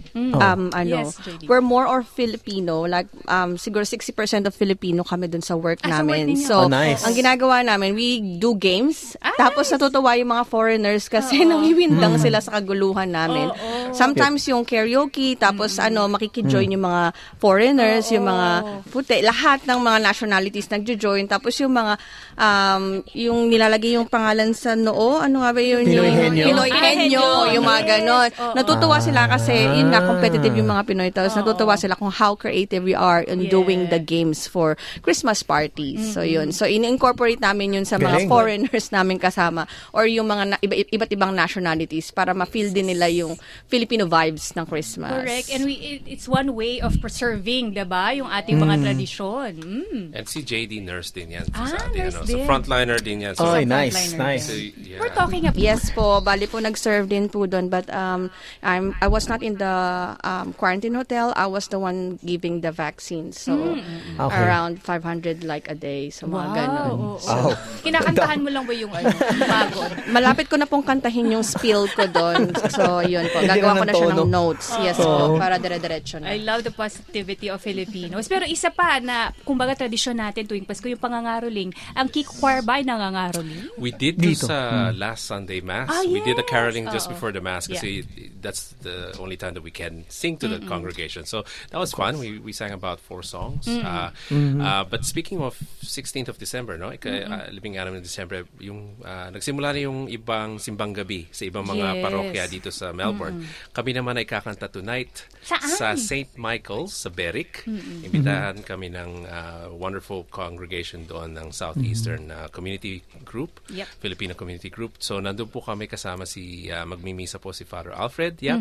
[0.62, 1.46] um, ano, Yes, JD.
[1.46, 5.98] we're more or Filipino, like, um, siguro 60% of Filipino kami dun sa work Ah,
[5.98, 6.30] work namin.
[6.30, 6.46] ninyo.
[6.46, 7.02] so, Oh, nice.
[7.02, 12.38] ang ginagawa namin, we do games, Ah, tapos natutuwa yung mga foreigners kasi nawiwindang sila
[12.38, 13.50] sa kaguluhan namin.
[13.92, 17.02] Sometimes yung karaoke, tapos ano, makikijoin yung mga
[17.38, 18.48] foreigners, yung mga
[18.88, 21.94] puti, lahat ng mga nationalities nagjo-join, tapos yung mga,
[22.36, 25.84] um, yung nilalagay yung pangalan sa noo, ano nga ba yun?
[25.84, 26.44] Pinoy yung, henyo?
[26.48, 27.88] Pinoy Ah, yung mga Yes.
[27.88, 28.28] ganon.
[28.32, 28.54] Oo.
[28.54, 30.08] Natutuwa sila kasi, yun nga, Ah.
[30.08, 31.10] competitive yung mga Pinoy.
[31.10, 36.14] Tapos natutuwa sila kung how creative we are in doing the games for Christmas parties.
[36.14, 36.50] So yun.
[36.50, 38.30] So in-incorporate namin yun sa mga Galing.
[38.30, 43.06] foreigners namin kasama or yung mga na, iba, iba't ibang nationalities para ma-feel din nila
[43.08, 43.36] yung
[43.82, 45.10] Filipino vibes ng Christmas.
[45.10, 45.50] Correct.
[45.50, 48.82] And we it, it's one way of preserving, 'di ba, yung ating mga Mm.
[48.86, 49.50] tradisyon.
[49.58, 50.04] Mm.
[50.14, 51.50] And si JD nurse din yan.
[51.50, 52.30] Ah, sa atin, nurse ano.
[52.30, 52.38] din.
[52.38, 53.34] So frontliner din yan.
[53.34, 54.46] So, Sa nice, nice.
[54.46, 55.02] so, yeah.
[55.02, 58.30] We're talking about Yes po, bali po nag-serve din po doon but um
[58.62, 59.74] I'm I was not in the
[60.16, 61.34] um, quarantine hotel.
[61.34, 63.34] I was the one giving the vaccine.
[63.34, 63.74] So
[64.14, 64.38] Okay.
[64.38, 66.06] around 500 like a day.
[66.08, 66.54] So mga Wow.
[66.54, 66.86] ganon.
[66.92, 67.18] oo, oo.
[67.18, 67.50] Wow.
[67.82, 69.10] Kinakantahan mo lang ba yung ano,
[69.42, 69.90] pagod?
[70.06, 72.54] Malapit ko na pong kantahin yung spill ko doon.
[72.70, 73.40] So, yun po.
[73.42, 74.66] Gagawa ginagawa ko na siya ng notes.
[74.78, 75.06] Yes Oo.
[75.06, 76.30] po, para dire-diretso na.
[76.30, 78.26] I love the positivity of Filipinos.
[78.26, 81.70] Pero isa pa na, kumbaga tradisyon natin tuwing Pasko, yung pangangaroling.
[81.94, 83.72] Ang Kiko Choir ba ay nangangaroling?
[83.76, 84.46] We did do Dito.
[84.46, 84.98] sa Mm.
[84.98, 85.88] last Sunday Mass.
[85.88, 86.50] Ah, We did the yes.
[86.50, 87.14] caroling just Oo.
[87.14, 87.78] before the Mass Yeah.
[87.78, 88.04] kasi
[88.40, 91.24] that's the only time that we can sing to the congregation.
[91.24, 92.18] So that was fun.
[92.18, 93.64] We, we sang about four songs.
[93.66, 96.90] Uh, uh, but speaking of 16th of December, no?
[96.90, 101.44] Ika, uh, libing araw ng December, yung, uh, nagsimula na yung ibang simbang gabi sa
[101.44, 102.02] ibang mga Yes.
[102.02, 103.46] parokya dito sa Melbourne.
[103.70, 105.70] Kami naman ay kakanta tonight Saan?
[105.70, 106.34] sa St.
[106.34, 107.62] Michael's sa Berwick.
[108.02, 114.02] Imbitahan kami ng uh, wonderful congregation doon ng Southeastern uh, Community Group, Yep.
[114.02, 114.98] Filipino Community Group.
[114.98, 118.58] So nandun po kami kasama si uh, magmimisa po si Father Alfred Yap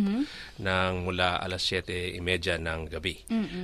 [0.57, 2.21] ng mula alas 7:30
[2.59, 3.15] ng gabi.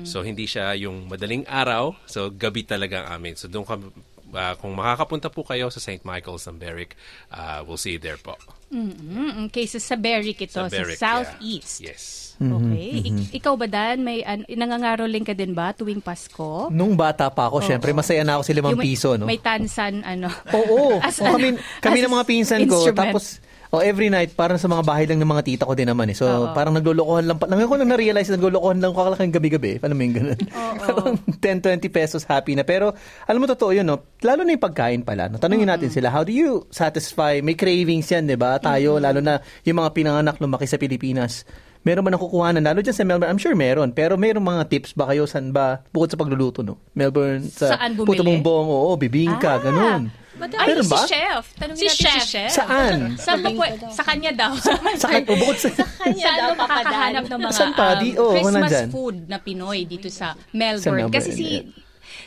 [0.03, 3.35] So hindi siya yung madaling araw, so gabi talaga ang amin.
[3.35, 3.85] So doon kami
[4.33, 6.03] uh, kung makakapunta po kayo sa St.
[6.03, 6.95] Michael's ng Berwick,
[7.31, 8.35] uh, we'll see you there po.
[8.67, 9.47] Mm-hmm.
[9.47, 11.79] Okay, so sa Berwick ito, sa, Berwick, Southeast.
[11.79, 11.95] yeah.
[11.95, 12.27] Yes.
[12.37, 13.01] Okay.
[13.01, 14.05] Ik- ikaw ba, Dan?
[14.05, 16.69] May an- nangangaroling ka din ba tuwing Pasko?
[16.69, 19.25] Nung bata pa ako, syempre, masaya na ako sa limang may, piso, no?
[19.25, 20.29] May tansan, ano?
[20.53, 20.97] Oo.
[21.07, 24.65] As o kami, kami as ng mga pinsan ko, tapos, oh, every night, parang sa
[24.65, 26.15] mga bahay lang ng mga tita ko din naman eh.
[26.15, 26.51] So, Oo.
[26.51, 27.35] parang naglulukohan lang.
[27.35, 29.71] pa- Ngayon ko lang na-realize na naglulukohan lang ko kalaking gabi-gabi.
[29.79, 30.39] Alam mo yung ganun.
[30.81, 32.63] parang 10, 20 pesos happy na.
[32.63, 34.03] Pero, alam mo, totoo yun, no?
[34.19, 35.27] Lalo na yung pagkain pala.
[35.27, 35.37] No?
[35.37, 37.39] Tanungin natin sila, how do you satisfy?
[37.39, 38.55] May cravings yan, di ba?
[38.57, 41.43] Tayo, lalo na yung mga pinanganak lumaki sa Pilipinas.
[41.81, 42.59] Meron ba nakukuhanan?
[42.59, 43.91] Lalo dyan sa Melbourne, I'm sure meron.
[43.91, 45.23] Pero meron mga tips ba kayo?
[45.23, 45.87] Saan ba?
[45.89, 46.83] Bukod sa pagluluto, no?
[46.91, 48.11] Melbourne, sa Saan bumili?
[48.11, 50.03] Puto Bumbong, oo, bibingka, Ah.
[50.39, 50.61] Ganun.
[50.61, 51.01] Ay, Meron si ba?
[51.03, 51.43] Chef.
[51.55, 52.21] Tanungin Si natin Chef.
[52.21, 52.51] si Chef.
[52.53, 52.97] Saan?
[53.17, 54.51] Saan pa pwe- Sa kanya daw.
[55.01, 55.69] Sa kan- o bukod sa...
[55.73, 57.87] Saan mo makakahanap ng mga Saan pa?
[57.97, 58.87] Di- oh, um, Christmas nandyan.
[58.87, 61.09] food na Pinoy dito sa Sa Melbourne?
[61.09, 61.47] Melbourne, Kasi si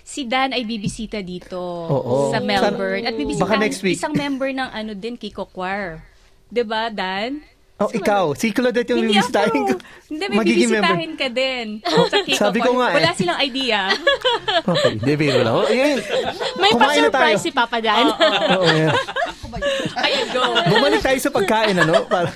[0.00, 2.34] si Dan ay bibisita dito Oo.
[2.34, 3.06] sa Melbourne.
[3.06, 3.54] At bibisita
[3.86, 6.02] isang member ng ano din, Kiko Choir.
[6.50, 7.40] 'Di ba, Dan?
[7.80, 8.36] Oh, ikaw.
[8.36, 9.76] Si Claudette yung Hindi bibisitahin ko.
[10.12, 11.66] Hindi, may Magiging bibisitahin ka din.
[12.12, 12.96] Sa Kiko Sabi ko nga eh.
[13.00, 13.80] Wala silang idea.
[14.60, 15.56] Okay, di biro lang.
[15.56, 15.98] Oh, yun.
[16.60, 18.12] May pa-surprise si Papa Dan.
[18.60, 18.92] Oo, yeah.
[20.04, 20.42] Ayun, go.
[20.68, 22.04] Bumalik tayo sa pagkain, ano?
[22.06, 22.28] Para,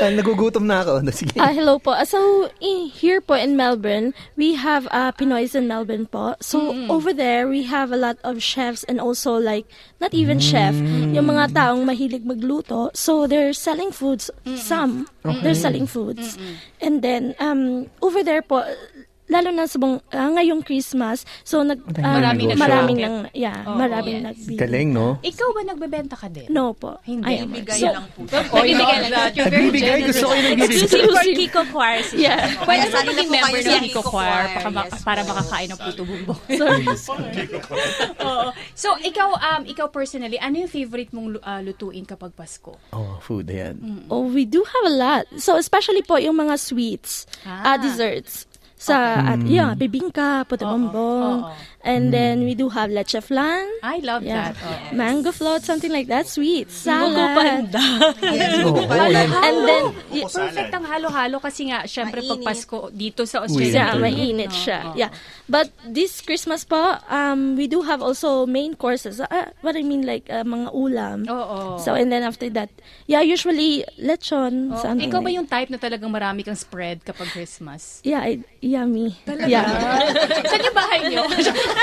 [0.00, 1.00] nagugutom na ako.
[1.12, 1.36] Sige.
[1.40, 1.92] Ah, hello po.
[1.92, 6.36] Ah, So, in, here po in Melbourne, we have uh, Pinoys in Melbourne po.
[6.40, 9.64] So, over there, we have a lot of chefs and also like,
[10.00, 12.92] not even chef, yung mga taong mahilig magluto.
[12.94, 14.30] So, they're selling foods.
[14.56, 15.08] Some,
[15.42, 16.36] they're selling foods.
[16.80, 18.62] And then, um, over there po,
[19.26, 22.62] lalo na sa bang, ah, ngayong Christmas, so nag, ah, Maraming negosyo.
[22.62, 24.26] maraming nag- nang, yeah, Oo, maraming yes.
[24.26, 24.56] nagbili.
[24.56, 25.18] Galing, no?
[25.20, 26.46] Ikaw ba nagbebenta ka din?
[26.48, 26.98] No po.
[27.02, 27.26] Hindi.
[27.26, 27.50] I am.
[27.68, 28.20] So, lang po.
[28.22, 28.62] Oh.
[28.62, 30.08] You're very Nagbibigay, generous.
[30.12, 30.78] gusto ko yung nagbibigay.
[30.78, 31.98] Exclusive for Kiko Choir.
[32.02, 32.38] si Yeah.
[32.62, 35.20] Pwede Kaya ba sali na maging po member ng sa Kiko Choir para, Yes para
[35.20, 35.28] po.
[35.28, 36.40] makakain ng puto bumbong?
[38.22, 38.48] Oo.
[38.74, 42.76] So, ikaw, um, ikaw personally, ano yung favorite mong ah, lutuin kapag Pasko?
[42.90, 44.06] Oh, food, ayan.
[44.06, 45.24] Oh, we do have a lot.
[45.36, 47.74] So, especially po yung mga sweets, Ah.
[47.74, 47.76] ah.
[47.76, 48.46] desserts.
[48.76, 51.48] Sa, at, yeah, bibingka, puto bombong.
[51.86, 53.62] And then, we do have leche flan.
[53.80, 54.50] I love Yeah.
[54.50, 54.54] that.
[54.58, 54.98] Oo.
[54.98, 56.26] Mango float, something like that.
[56.26, 56.66] Sweet.
[56.66, 57.70] Salad.
[58.66, 59.30] Oh, yan.
[59.30, 62.42] And then, y- Perfect ang halo-halo kasi nga, syempre pag.
[62.42, 63.84] Pasko, dito sa yeah, Australia.
[63.96, 64.80] mainit siya.
[64.94, 65.10] Yeah.
[65.46, 69.20] But this Christmas po, um, we do have also main courses.
[69.20, 71.18] Uh, what I mean, like, uh, mga ulam.
[71.30, 71.78] Oo.
[71.78, 72.70] So, and then after that,
[73.06, 74.82] yeah, usually lechon, Oo.
[74.82, 78.02] something Ikaw ba yung type na talagang marami kang spread kapag Christmas?
[78.02, 79.14] Yeah, I, yummy.
[79.46, 79.66] Yeah.
[80.50, 81.22] Saan yung bahay niyo?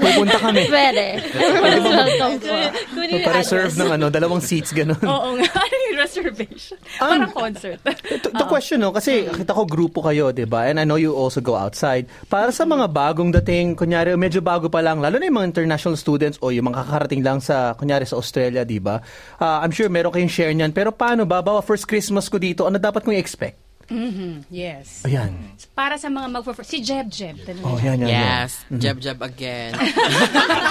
[0.00, 0.62] Pupunta kami.
[0.68, 1.04] Pwede.
[1.34, 2.56] Everyone's welcome po.
[2.94, 3.74] Kunin address.
[3.76, 5.00] ng ano, dalawang seats, ganun.
[5.02, 5.48] Oo nga.
[5.70, 6.76] Ano yung reservation?
[6.98, 7.78] Um, Parang concert.
[7.84, 10.66] The, the question, no, kasi kita ko grupo kayo, di ba?
[10.66, 12.10] And I know you also go outside.
[12.26, 15.94] Para sa mga bagong dating, kunyari, medyo bago pa lang, lalo na yung mga international
[15.94, 18.98] students o yung mga kakarating lang sa, kunyari, sa Australia, di ba?
[19.38, 20.74] Ah, I'm sure meron kayong share niyan.
[20.74, 21.38] Pero paano ba?
[21.38, 23.69] Bawa first Christmas ko dito, ano dapat kong i-expect?
[23.90, 25.02] Mhm, Yes.
[25.02, 25.34] Ayan.
[25.74, 27.42] Para sa mga mag Si Jeb Jeb.
[27.66, 28.06] Oh, yan, yan.
[28.06, 28.46] yan.
[28.46, 29.74] Yes, jab jab again.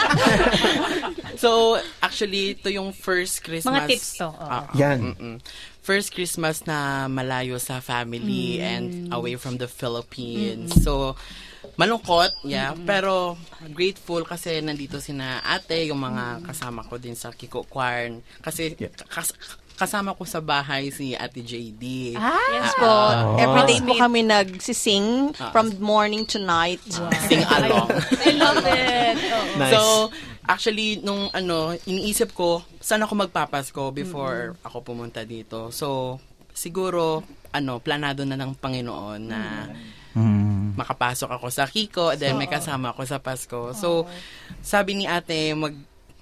[1.36, 3.75] so, actually, ito yung first Christmas.
[3.75, 4.39] Mga tips to, oo.
[4.39, 5.13] Ah, Yan.
[5.13, 5.36] mm-mm.
[5.84, 10.69] First Christmas na malayo sa family and away from the Philippines.
[10.86, 11.17] So,
[11.75, 12.77] malungkot, yeah.
[12.86, 13.36] Pero,
[13.73, 18.21] grateful kasi nandito sina ate, yung mga kasama ko din sa Kiko Choir.
[18.38, 18.77] Kasi,
[19.10, 19.34] kas-
[19.80, 22.13] kasama ko sa bahay si Ate JD.
[22.13, 22.84] Ah, Yes po.
[22.86, 23.39] Oh.
[23.39, 26.84] Every day po kami nagsising from morning to night.
[27.26, 27.88] Sing along.
[28.28, 29.15] I love it.
[29.56, 29.72] Nice.
[29.72, 30.12] So,
[30.44, 35.72] actually, nung ano, iniisip ko, saan ako magpapasko before ako pumunta dito.
[35.72, 36.20] So,
[36.52, 39.39] siguro, ano, planado na ng Panginoon na
[40.10, 40.74] Mm.
[40.74, 43.78] makapasok ako sa Kiko, then may kasama ako sa Pasko.
[43.78, 44.10] So,
[44.60, 45.78] sabi ni ate, mag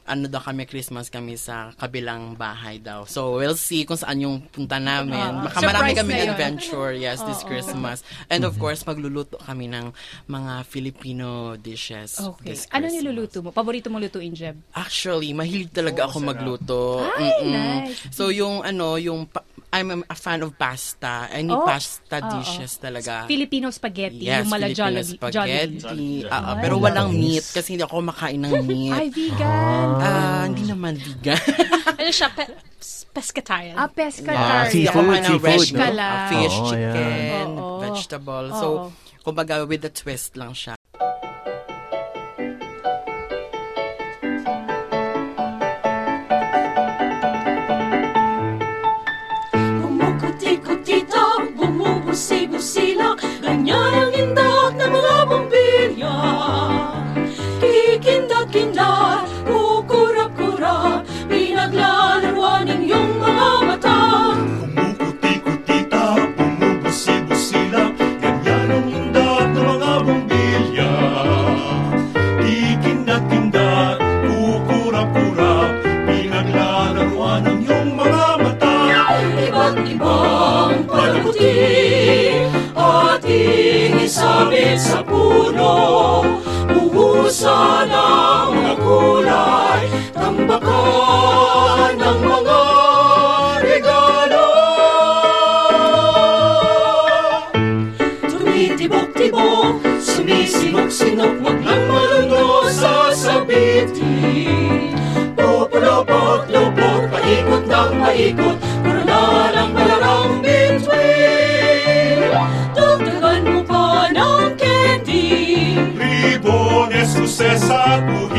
[0.07, 3.03] ano daw kami, Christmas kami sa kabilang bahay daw.
[3.03, 5.19] So, we'll see kung saan yung punta namin.
[5.37, 5.43] Oo.
[5.43, 7.43] Baka marami kami adventure, yes, this.
[7.43, 8.01] Christmas.
[8.27, 9.91] And of course, magluluto kami ng
[10.25, 12.55] mga Filipino dishes Okay.
[12.55, 13.51] this Ano niluluto mo?
[13.51, 14.55] Paborito mo lutuin, Jeb?
[14.71, 17.03] Actually, mahilig talaga ako magluto.
[17.13, 17.51] Ay, Mm-mm.
[17.51, 18.07] nice.
[18.09, 19.27] So, yung ano, yung...
[19.27, 21.27] Pa- I'm a, fan of pasta.
[21.27, 23.27] Any Oh, pasta dishes talaga.
[23.27, 25.17] Filipino spaghetti, Yes, yung mala Filipino Jollibee.
[25.19, 25.77] spaghetti.
[25.83, 26.23] Jollibee.
[26.23, 26.61] Ah, ah, Ay.
[26.63, 27.19] pero walang Nice.
[27.19, 28.95] meat kasi hindi ako makain ng meat.
[28.95, 29.87] Ay, vegan.
[29.91, 29.96] Ah,
[30.45, 31.39] hindi naman vegan.
[31.99, 32.55] ano siya, pe-
[33.11, 33.75] pescatarian.
[33.75, 34.93] Ah, pescatarian.
[34.93, 35.79] Makain ng seafood, fresh no?
[36.01, 37.77] Ah, fish, Oo, chicken, Oo.
[37.81, 38.47] vegetable.
[38.53, 38.59] Oo.
[38.59, 38.67] So,
[39.23, 40.77] kumbaga with the twist lang siya.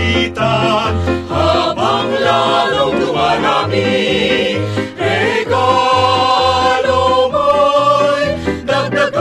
[0.08, 0.96] At guhitan
[1.28, 4.56] Habang lalong dumarami
[4.96, 8.24] Regalo mo'y
[8.64, 9.12] dagdagan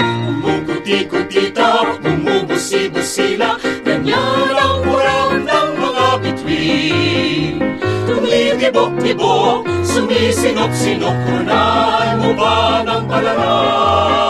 [0.00, 7.60] Kumukuti-kutita, bumubusi-busila Ganyan ang kurang ng mga bituin
[8.08, 14.27] Tumitibok-tibok, sumisinok-sinok Kunay mo ba ng palaran?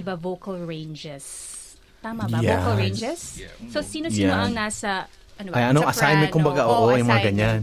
[0.00, 1.24] Di ba, vocal ranges.
[2.00, 2.40] Tama ba?
[2.40, 2.56] Yes.
[2.56, 3.20] Vocal ranges?
[3.68, 4.44] So, sino-sino Yeah.
[4.48, 5.04] ang nasa,
[5.36, 5.56] ano ba?
[5.60, 5.92] Ay, anong soprano?
[5.92, 6.62] assignment kumbaga?
[6.64, 7.60] Oo, yung mga ganyan.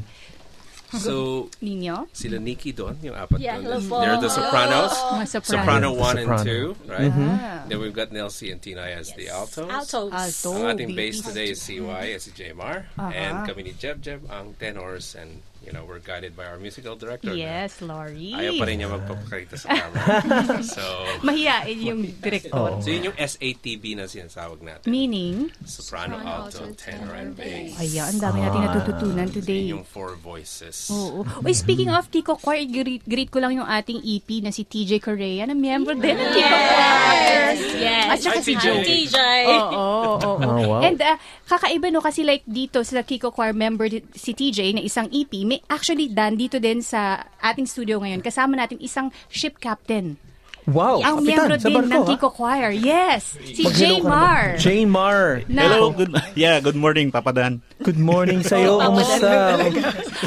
[0.87, 1.13] So,
[1.65, 2.07] Ninyo?
[2.15, 3.81] sila Nikki doon, yung apat Yeah, doon.
[3.91, 4.93] They're the sopranos.
[4.95, 5.51] Mga soprano.
[5.51, 6.45] Soprano Yeah, 1 and soprano.
[6.47, 7.11] 2, right?
[7.11, 7.33] Mhm.
[7.67, 9.67] Then we've got Nelsie and Tina as the altos.
[9.67, 10.13] Altos.
[10.15, 10.49] Alto.
[10.55, 12.87] Ang ating bass today is CY, as si Jmar.
[12.95, 13.11] Aha.
[13.11, 16.95] And kami ni Jeb Jeb ang tenors and you know, we're guided by our musical
[16.95, 17.35] director.
[17.35, 18.31] na Yes, Laurie.
[18.31, 20.63] Ayaw pa rin niya magpapakita sa camera.
[20.63, 20.79] so,
[21.27, 22.79] Mahiyain yung director.
[22.79, 24.87] so yun yung SATB na sinasawag natin.
[24.87, 25.51] Meaning?
[25.67, 27.75] Soprano, alto, tenor, and bass.
[27.83, 29.67] Ayan, ang dami natin natututunan today.
[29.67, 30.87] Yun yung four voices.
[30.87, 31.27] Oo.
[31.43, 35.03] Uy, speaking of Kiko Choir, greet, greet ko lang yung ating EP na si TJ
[35.03, 37.43] Correa, na member din ng Kiko Choir.
[37.75, 38.07] Yes.
[38.07, 39.17] At saka Hi, si TJ.
[39.51, 40.33] Oo, oo, oo.
[40.39, 40.81] Oh, wow.
[40.81, 45.11] And uh, kakaiba no kasi like dito sa Kiko Choir member si TJ na isang
[45.11, 48.21] EP, may actually Dan dito din sa ating studio ngayon.
[48.21, 50.21] Kasama natin isang ship captain.
[50.67, 52.07] Wow, Ang kapitan, miyembro sa din barko, ng?
[52.11, 52.75] Kiko Choir.
[52.75, 54.03] Yes, si J.
[54.03, 54.59] Mar.
[54.59, 55.39] Jane Mar.
[55.47, 57.63] Na- Hello, good yeah, good morning, Papa Dan.
[57.79, 58.75] Good morning sa'yo.
[58.77, 59.55] Kamusta?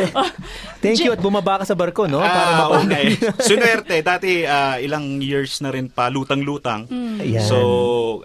[0.80, 2.24] Thank you at bumaba ka sa barko, no?
[2.24, 3.06] Para Ah, mapag- okay.
[3.52, 6.88] Sunerte, dati ah, ilang years na rin pa lutang-lutang.
[7.20, 7.44] Ayan.
[7.44, 7.58] So,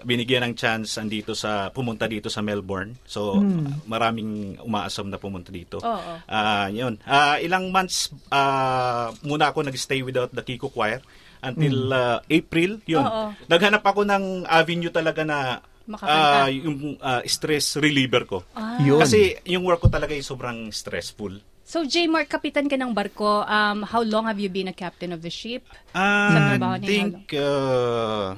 [0.01, 2.95] binigyan ng chance andito sa pumunta dito sa Melbourne.
[3.03, 3.43] So,
[3.83, 5.83] maraming umaasam na pumunta dito.
[5.83, 6.11] Oo.
[6.23, 6.95] Ah, yun.
[7.03, 11.03] Ah, ilang months ah, muna ako nag-stay without the Kiko Choir
[11.45, 12.81] until ah, April.
[12.83, 13.01] Yun.
[13.01, 13.23] Oo.
[13.45, 16.37] Naghanap ako ng avenue talaga na Makakanta.
[16.41, 18.41] ah, yung ah, stress reliever ko.
[18.51, 18.81] Ah.
[18.81, 18.97] Yun.
[18.97, 21.37] Kasi yung work ko talaga ay sobrang stressful.
[21.65, 22.05] So, J.
[22.05, 23.41] Mark, kapitan ka ng barko.
[23.41, 25.65] Um, how long have you been a captain of the ship?
[25.89, 28.37] Trabaho I think, uh,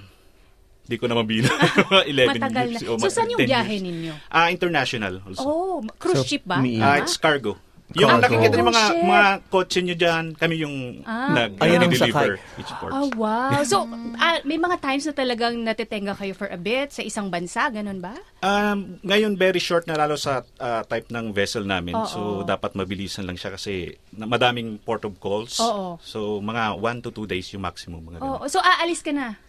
[0.88, 1.52] di ko na mabilang.
[2.08, 2.84] 11 Matagal years.
[2.84, 2.96] na.
[2.96, 3.84] o So, saan yung 10 biyahe years.
[3.84, 4.14] ninyo?
[4.32, 5.44] Ah, international also.
[5.44, 6.64] Oh, cruise So, ship ba?
[6.80, 7.60] Ah, it's cargo.
[7.96, 8.24] Yung Cargo.
[8.28, 9.06] nakikita niyo mga Oh, shit.
[9.08, 10.76] mga kotse niyo diyan, kami yung
[11.08, 11.32] Ah.
[11.32, 12.92] nag ang deliver each port.
[12.92, 13.64] Oh, wow.
[13.64, 13.88] So,
[14.20, 18.04] ah, may mga times na talagang natitenga kayo for a bit sa isang bansa, ganun
[18.04, 18.12] ba?
[18.44, 21.96] Um, ngayon very short na lalo sa ah, type ng vessel namin.
[21.96, 22.06] Oo.
[22.06, 25.56] So dapat mabilisan lang siya kasi na, madaming port of calls.
[25.58, 25.96] Oo.
[26.04, 28.44] So mga 1 to 2 days yung maximum mga ganun.
[28.44, 29.40] Oh, so aalis ka na.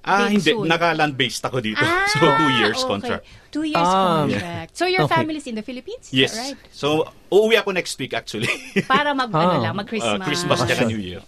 [0.00, 0.54] Ah, hindi.
[0.54, 1.82] Naka-land-based ako dito.
[1.82, 2.88] Ah, so, two years okay.
[2.88, 3.22] contract.
[3.48, 4.24] Two years Ah.
[4.24, 4.70] contract.
[4.72, 5.20] So your Okay.
[5.20, 6.08] family's in the Philippines?
[6.10, 6.32] Yes.
[6.32, 6.56] right?
[6.70, 8.48] So, uuwi ako next week actually.
[8.88, 9.62] Para mag, ano Ah.
[9.68, 10.20] lang, mag-Christmas.
[10.20, 11.20] Uh, Christmas tsaka New Year.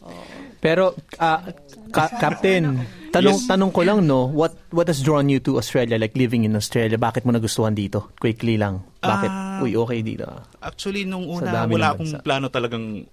[0.61, 1.40] Pero, ah,
[1.88, 3.48] ka- Captain, tanong, Yes.
[3.48, 6.96] tanong ko lang, no, what what has drawn you to Australia, like living in Australia?
[6.96, 8.12] Bakit mo nagustuhan dito?
[8.16, 8.85] Quickly lang.
[9.00, 9.30] Bakit?
[9.33, 9.61] Ah.
[9.61, 10.24] Uy, okay dito.
[10.61, 13.09] Actually, nung una, wala ng akong plano talagang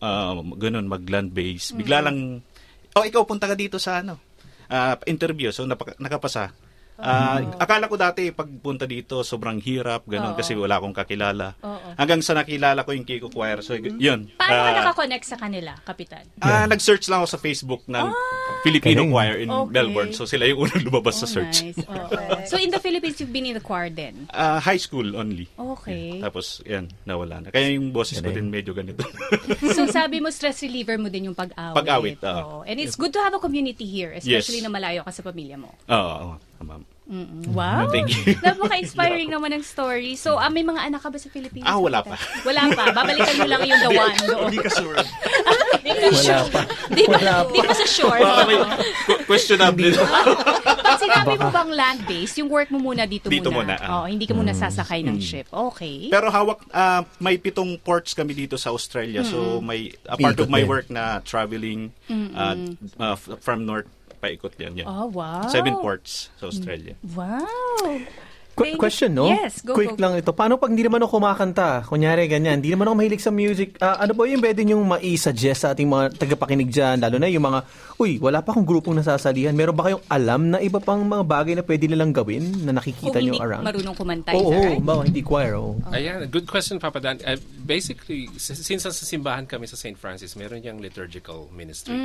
[0.00, 1.72] uh, ganun, mag-land base.
[1.72, 2.40] Bigla lang,
[2.92, 4.16] oh, ikaw punta ka dito sa ano,
[4.70, 5.50] ah, interview.
[5.50, 6.54] So, napaka- nakapasa.
[6.96, 10.38] Ah, Akala ko dati, pagpunta dito, sobrang hirap, ganun, Oo.
[10.38, 11.56] kasi wala akong kakilala.
[11.64, 11.96] Oo.
[11.96, 13.64] Hanggang sa nakilala ko yung Kiko Choir.
[13.64, 14.28] So, yun.
[14.36, 16.28] Paano ka Ah, nakakonect sa kanila, Kapitan?
[16.38, 18.04] Ah, nag-search lang ako sa Facebook ng
[18.60, 19.12] Filipino Galing.
[19.12, 19.70] Choir in Okay.
[19.72, 20.12] Melbourne.
[20.12, 21.62] So sila yung unang lumabas sa search.
[21.64, 21.80] Nice.
[21.90, 22.08] Oo.
[22.44, 24.26] so in the Philippines, you've been in the choir din?
[24.30, 25.48] Ah, high school only.
[25.54, 26.20] Okay.
[26.20, 27.48] Tapos, yan, nawala na.
[27.48, 29.02] Kaya yung boses ko din medyo ganito.
[29.76, 31.76] so sabi mo, stress reliever mo din yung pag-awit.
[31.76, 32.40] Pag-awit, oo.
[32.40, 32.58] Oo.
[32.64, 34.66] And it's good to have a community here, especially Yes.
[34.66, 35.70] na malayo ka sa pamilya mo.
[35.88, 36.82] Oo, oo, ma'am.
[37.10, 37.50] Mm-mm.
[37.50, 37.90] Wow!
[37.90, 38.38] Thank you.
[38.38, 40.14] Napaka-inspiring naman ng story.
[40.14, 41.66] So, ah, may mga anak ka ba sa Pilipinas?
[41.66, 42.14] Ah, wala pa.
[42.46, 42.94] Wala pa.
[42.94, 44.42] Babalikan mo lang yung the one doon.
[44.46, 44.94] Hindi ka sure.
[45.80, 46.48] Di ka Wala sure.
[46.50, 46.62] pa.
[46.96, 48.20] Di pa, Wala di pa sa shore.
[48.20, 48.56] Baka may
[49.06, 49.92] qu- questionable.
[51.00, 53.74] Sinabi mo bang land-based, yung work mo muna dito, Dito muna.
[53.80, 53.86] muna.
[53.88, 55.48] Oh, hindi ka muna sasakay ng ship.
[55.48, 56.12] Okay.
[56.12, 59.24] Pero hawak, ah, may pitong ports kami dito sa Australia.
[59.24, 60.68] So may a part of my din.
[60.68, 61.90] work na traveling
[62.36, 62.54] ah,
[63.16, 63.88] f- from north
[64.20, 64.76] paikot yan.
[64.76, 64.84] yan.
[64.84, 65.48] Oh, wow.
[65.48, 66.92] Seven ports sa Australia.
[67.16, 68.04] Wow.
[68.52, 69.26] Qu- question, no?
[69.26, 70.00] Yes, go, Quick go.
[70.00, 70.30] lang ito.
[70.30, 71.82] Paano pag hindi naman ako kumakanta?
[71.82, 72.58] Kunyari, ganyan.
[72.58, 73.78] Hindi naman ako mahilig sa music.
[73.78, 76.98] Ah, ano po yung pwede niyong mai-suggest sa ating mga tagapakinig dyan?
[76.98, 77.64] Lalo na yung mga,
[77.96, 79.50] uy, wala pa akong grupong nasasalihan.
[79.50, 83.10] Meron ba kayong alam na iba pang mga bagay na pwede nilang gawin na nakikita
[83.12, 83.64] Kung niyo hindi around?
[83.64, 84.82] marunong kumanta, Oo, that oh, right?
[84.82, 85.52] bawa, hindi choir.
[85.54, 85.80] Oh.
[85.88, 87.16] Ayan, good question, Papa Dan.
[87.20, 89.94] Uh, basically, since sa simbahan kami sa St.
[89.94, 91.96] Francis, meron yung liturgical ministry.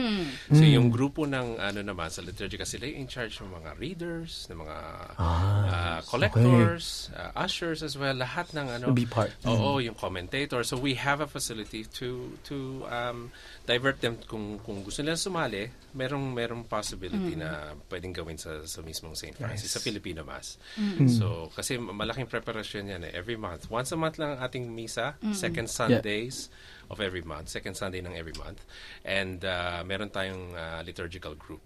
[0.48, 0.72] So, Mm.
[0.74, 4.58] yung grupo ng ano naman sa liturgical, sila yung in charge ng mga readers, ng
[4.58, 4.78] mga
[5.16, 6.00] uh,
[6.36, 8.92] collectors, uh, ushers as well, lahat ng ano.
[8.92, 9.32] Be part.
[9.48, 10.62] Oo, yung commentator.
[10.68, 13.32] So, we have a facility to to um,
[13.64, 18.84] divert them kung kung gusto nila sumali, merong merong possibility na pwedeng gawin sa sa
[18.84, 19.34] mismong St.
[19.34, 20.60] Francis sa Filipino Mass.
[21.08, 23.12] So, kasi malaking preparasyon yan eh.
[23.16, 23.72] Every month.
[23.72, 26.52] Once a month lang ang ating misa, second Sundays
[26.92, 28.62] of every month, second Sunday ng every month.
[29.02, 31.64] And uh, meron tayong uh, liturgical group.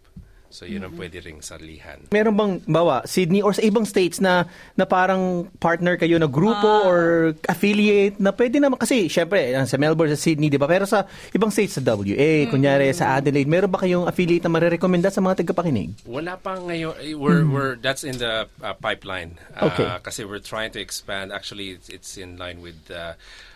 [0.50, 2.02] So, yun ang pwede ring salihan.
[2.10, 6.66] Meron bang, bawa, Sydney or sa ibang states na na parang partner kayo na grupo
[6.66, 6.90] Ah.
[6.90, 7.00] or
[7.46, 10.66] affiliate na pwede naman, kasi syempre, yan, sa Melbourne, sa Sydney, di ba?
[10.66, 15.08] Pero sa ibang states, sa WA, kunyari sa Adelaide, meron ba kayong affiliate na marirekomenda
[15.08, 15.94] sa mga tagapakinig?
[16.10, 16.98] Wala pa ngayon.
[16.98, 19.38] eh, We're, we're, that's in the uh, pipeline.
[19.54, 19.86] Uh, Okay.
[20.02, 21.30] Kasi we're trying to expand.
[21.30, 23.14] Actually, it's, it's in line with uh,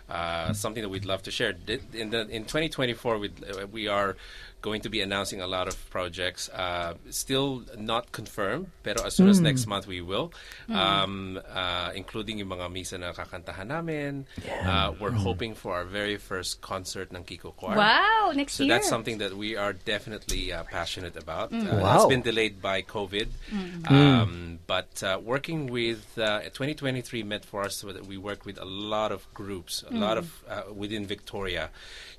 [0.10, 1.54] uh, something that we'd love to share.
[1.94, 4.16] In, the, in 2024, we'd, uh, we are
[4.62, 6.48] going to be announcing a lot of projects.
[6.48, 10.32] Uh, still not confirmed, pero as soon as next month we will.
[10.70, 14.26] Um, uh, including yung mga misa na kakantahan namin.
[14.64, 17.76] Uh, we're hoping for our very first concert ng Kiko Choir.
[17.76, 18.72] Wow, next So year.
[18.72, 21.52] So that's something that we are definitely uh, passionate about.
[21.52, 21.96] Uh, Wow.
[21.98, 23.28] It's been delayed by COVID,
[23.90, 28.58] um, but uh, working with uh, 2023 meant for us so that we work with
[28.62, 31.70] a lot of groups, a lot of uh, within Victoria.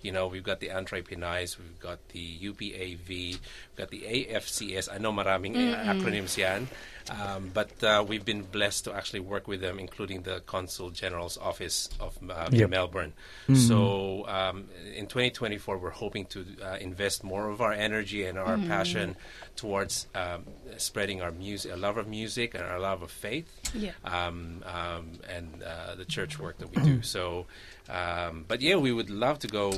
[0.02, 3.40] You know, we've got the Antri Pinais, we've got the UPAV, we've
[3.76, 4.92] got the AFCS.
[4.92, 6.68] I know maraming uh, acronyms yan.
[7.10, 11.36] Um, but uh, we've been blessed to actually work with them, including the Consul General's
[11.36, 12.70] Office of uh, in Yep.
[12.70, 13.12] Melbourne.
[13.54, 18.56] So um, in 2024, we're hoping to uh, invest more of our energy and our
[18.56, 19.16] passion
[19.56, 20.44] towards um,
[20.78, 23.90] spreading our music, a love of music, and our love of faith, Yeah.
[24.04, 27.02] um, um, and uh, the church work that we do.
[27.14, 27.46] So,
[27.90, 29.70] um, but yeah, we would love to go.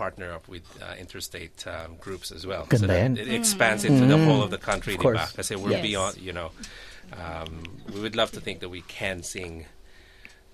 [0.00, 3.12] Partner up with uh, interstate um, groups as well so Ganda that yan.
[3.20, 5.28] it expands into the whole of the country Of di ba?
[5.28, 5.36] course.
[5.36, 5.84] kasi we're Yes.
[5.84, 6.48] beyond you know
[7.12, 7.52] um,
[7.92, 9.68] we would love to think that we can sing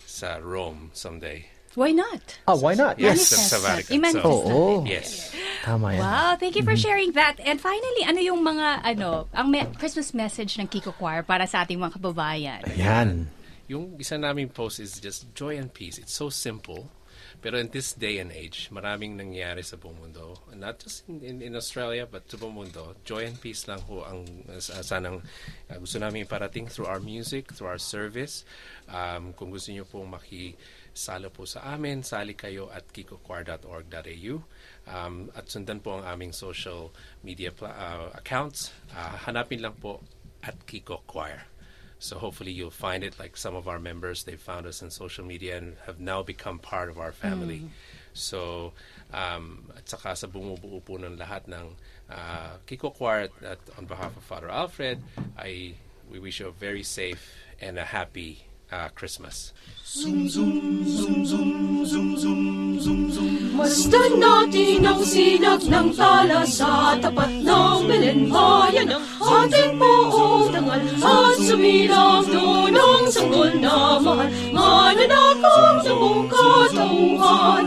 [0.02, 1.46] sa Rome someday.
[1.76, 2.40] Why not?
[2.48, 2.96] Ah, why not?
[2.96, 3.36] Yes, Yes.
[3.36, 3.58] Manifest sa.
[3.60, 3.92] Vatican.
[4.00, 4.80] I-manifest Oo.
[4.88, 5.08] Yes.
[5.60, 6.00] Tama yan.
[6.00, 7.36] Wow, thank you for sharing that.
[7.36, 11.68] And finally, ano yung mga ano, ang me- Christmas message ng Kiko Choir para sa
[11.68, 12.64] ating mga kababayan?
[12.80, 13.28] Yan.
[13.68, 16.00] Yung isa naming post is just joy and peace.
[16.00, 16.88] It's so simple.
[17.40, 20.40] Pero in this day and age, maraming nangyari sa buong mundo.
[20.56, 22.96] Not just in, in, in Australia, but sa buong mundo.
[23.04, 25.20] Joy and peace lang ho ang uh, sanang
[25.68, 28.48] uh, gusto namin iparating through our music, through our service.
[28.88, 34.34] Um, kung gusto niyo pong makisalo po sa amin, sali kayo at kikochoir.org.au.
[34.86, 38.72] Um, at sundan po ang aming social media pla- uh, accounts.
[38.90, 40.00] Uh, hanapin lang po
[40.40, 41.55] at Kiko Choir.
[42.06, 45.24] So hopefully you'll find it like some of our members, they found us on social
[45.26, 47.66] media and have now become part of our family.
[48.14, 48.72] So,
[49.12, 51.74] um, at saka sa bumubuo po ng lahat ng
[52.08, 55.02] uh, Kiko Choir at on behalf of Father Alfred,
[55.36, 55.74] I
[56.06, 59.52] we wish you a very safe and a happy uh, Christmas.
[59.84, 61.50] Zoom, zoom, zoom, zoom,
[61.86, 63.32] zoom, zoom, zoom, zoom.
[63.56, 70.82] Masdan natin ang sinag ng tala sa tapat ng Belen Bayan ng ating buong dangal
[71.02, 77.64] at sumilang dunong sanggol na mahal mananakop ng buong katauhan.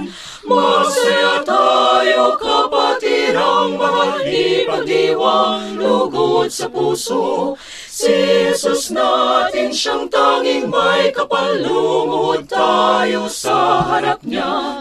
[0.49, 7.53] Masaya tayo kapatid ang mahal ipagdiwang lugod sa puso.
[7.99, 14.79] Si Jesus natin siyang tanging may kapalungod tayo sa harap niya.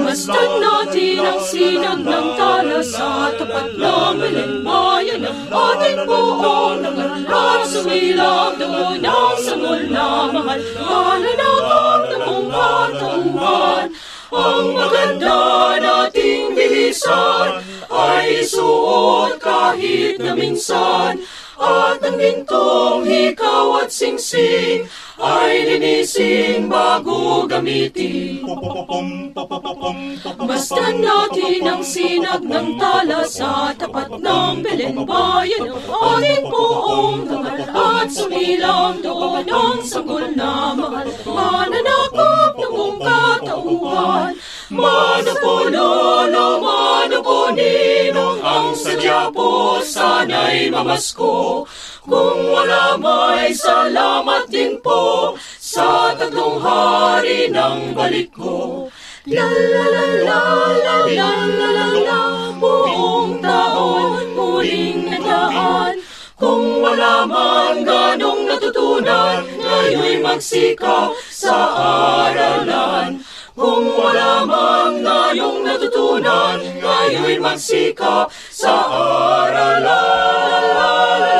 [0.00, 8.56] Mastag natin ang sinag ng tala sa tapat ng malimbayan ng ating buong nangarap sumilang
[8.56, 10.60] damunan sa mula mahal.
[10.72, 12.48] Malanakang na mong
[12.96, 13.84] katawan
[14.30, 15.40] ang maganda
[15.84, 17.60] nating bihisan
[18.00, 21.20] ay isuot kahit na minsan.
[21.60, 24.88] At ang gintong hikaw at singsing
[25.20, 28.48] ay linising bago gamitin.
[30.20, 37.60] Basta natin ang sinag ng tala sa tapat ng Belen Bayan ng ating buong dangal
[37.70, 41.08] at sumilang doon ang sanggol na mahal.
[41.24, 44.32] Mananakop ng buong katauhan.
[44.70, 51.66] Mano po lolo, mano po ninong, ang sadya po sana'y mamasko.
[52.06, 58.88] Kung wala may salamat din po sa tatlong hari ng balik ko.
[59.26, 60.40] La la la la
[60.80, 61.28] la la
[61.60, 62.20] la la la
[62.56, 66.00] buong taon muling nagdaan.
[66.40, 71.52] Kung wala man ganong natutunan, ngayon'y magsikap sa
[72.32, 73.20] aralan.
[73.52, 78.88] Kung wala man ngayong natutunan, ngayon'y magsikap sa
[79.52, 81.39] aralan.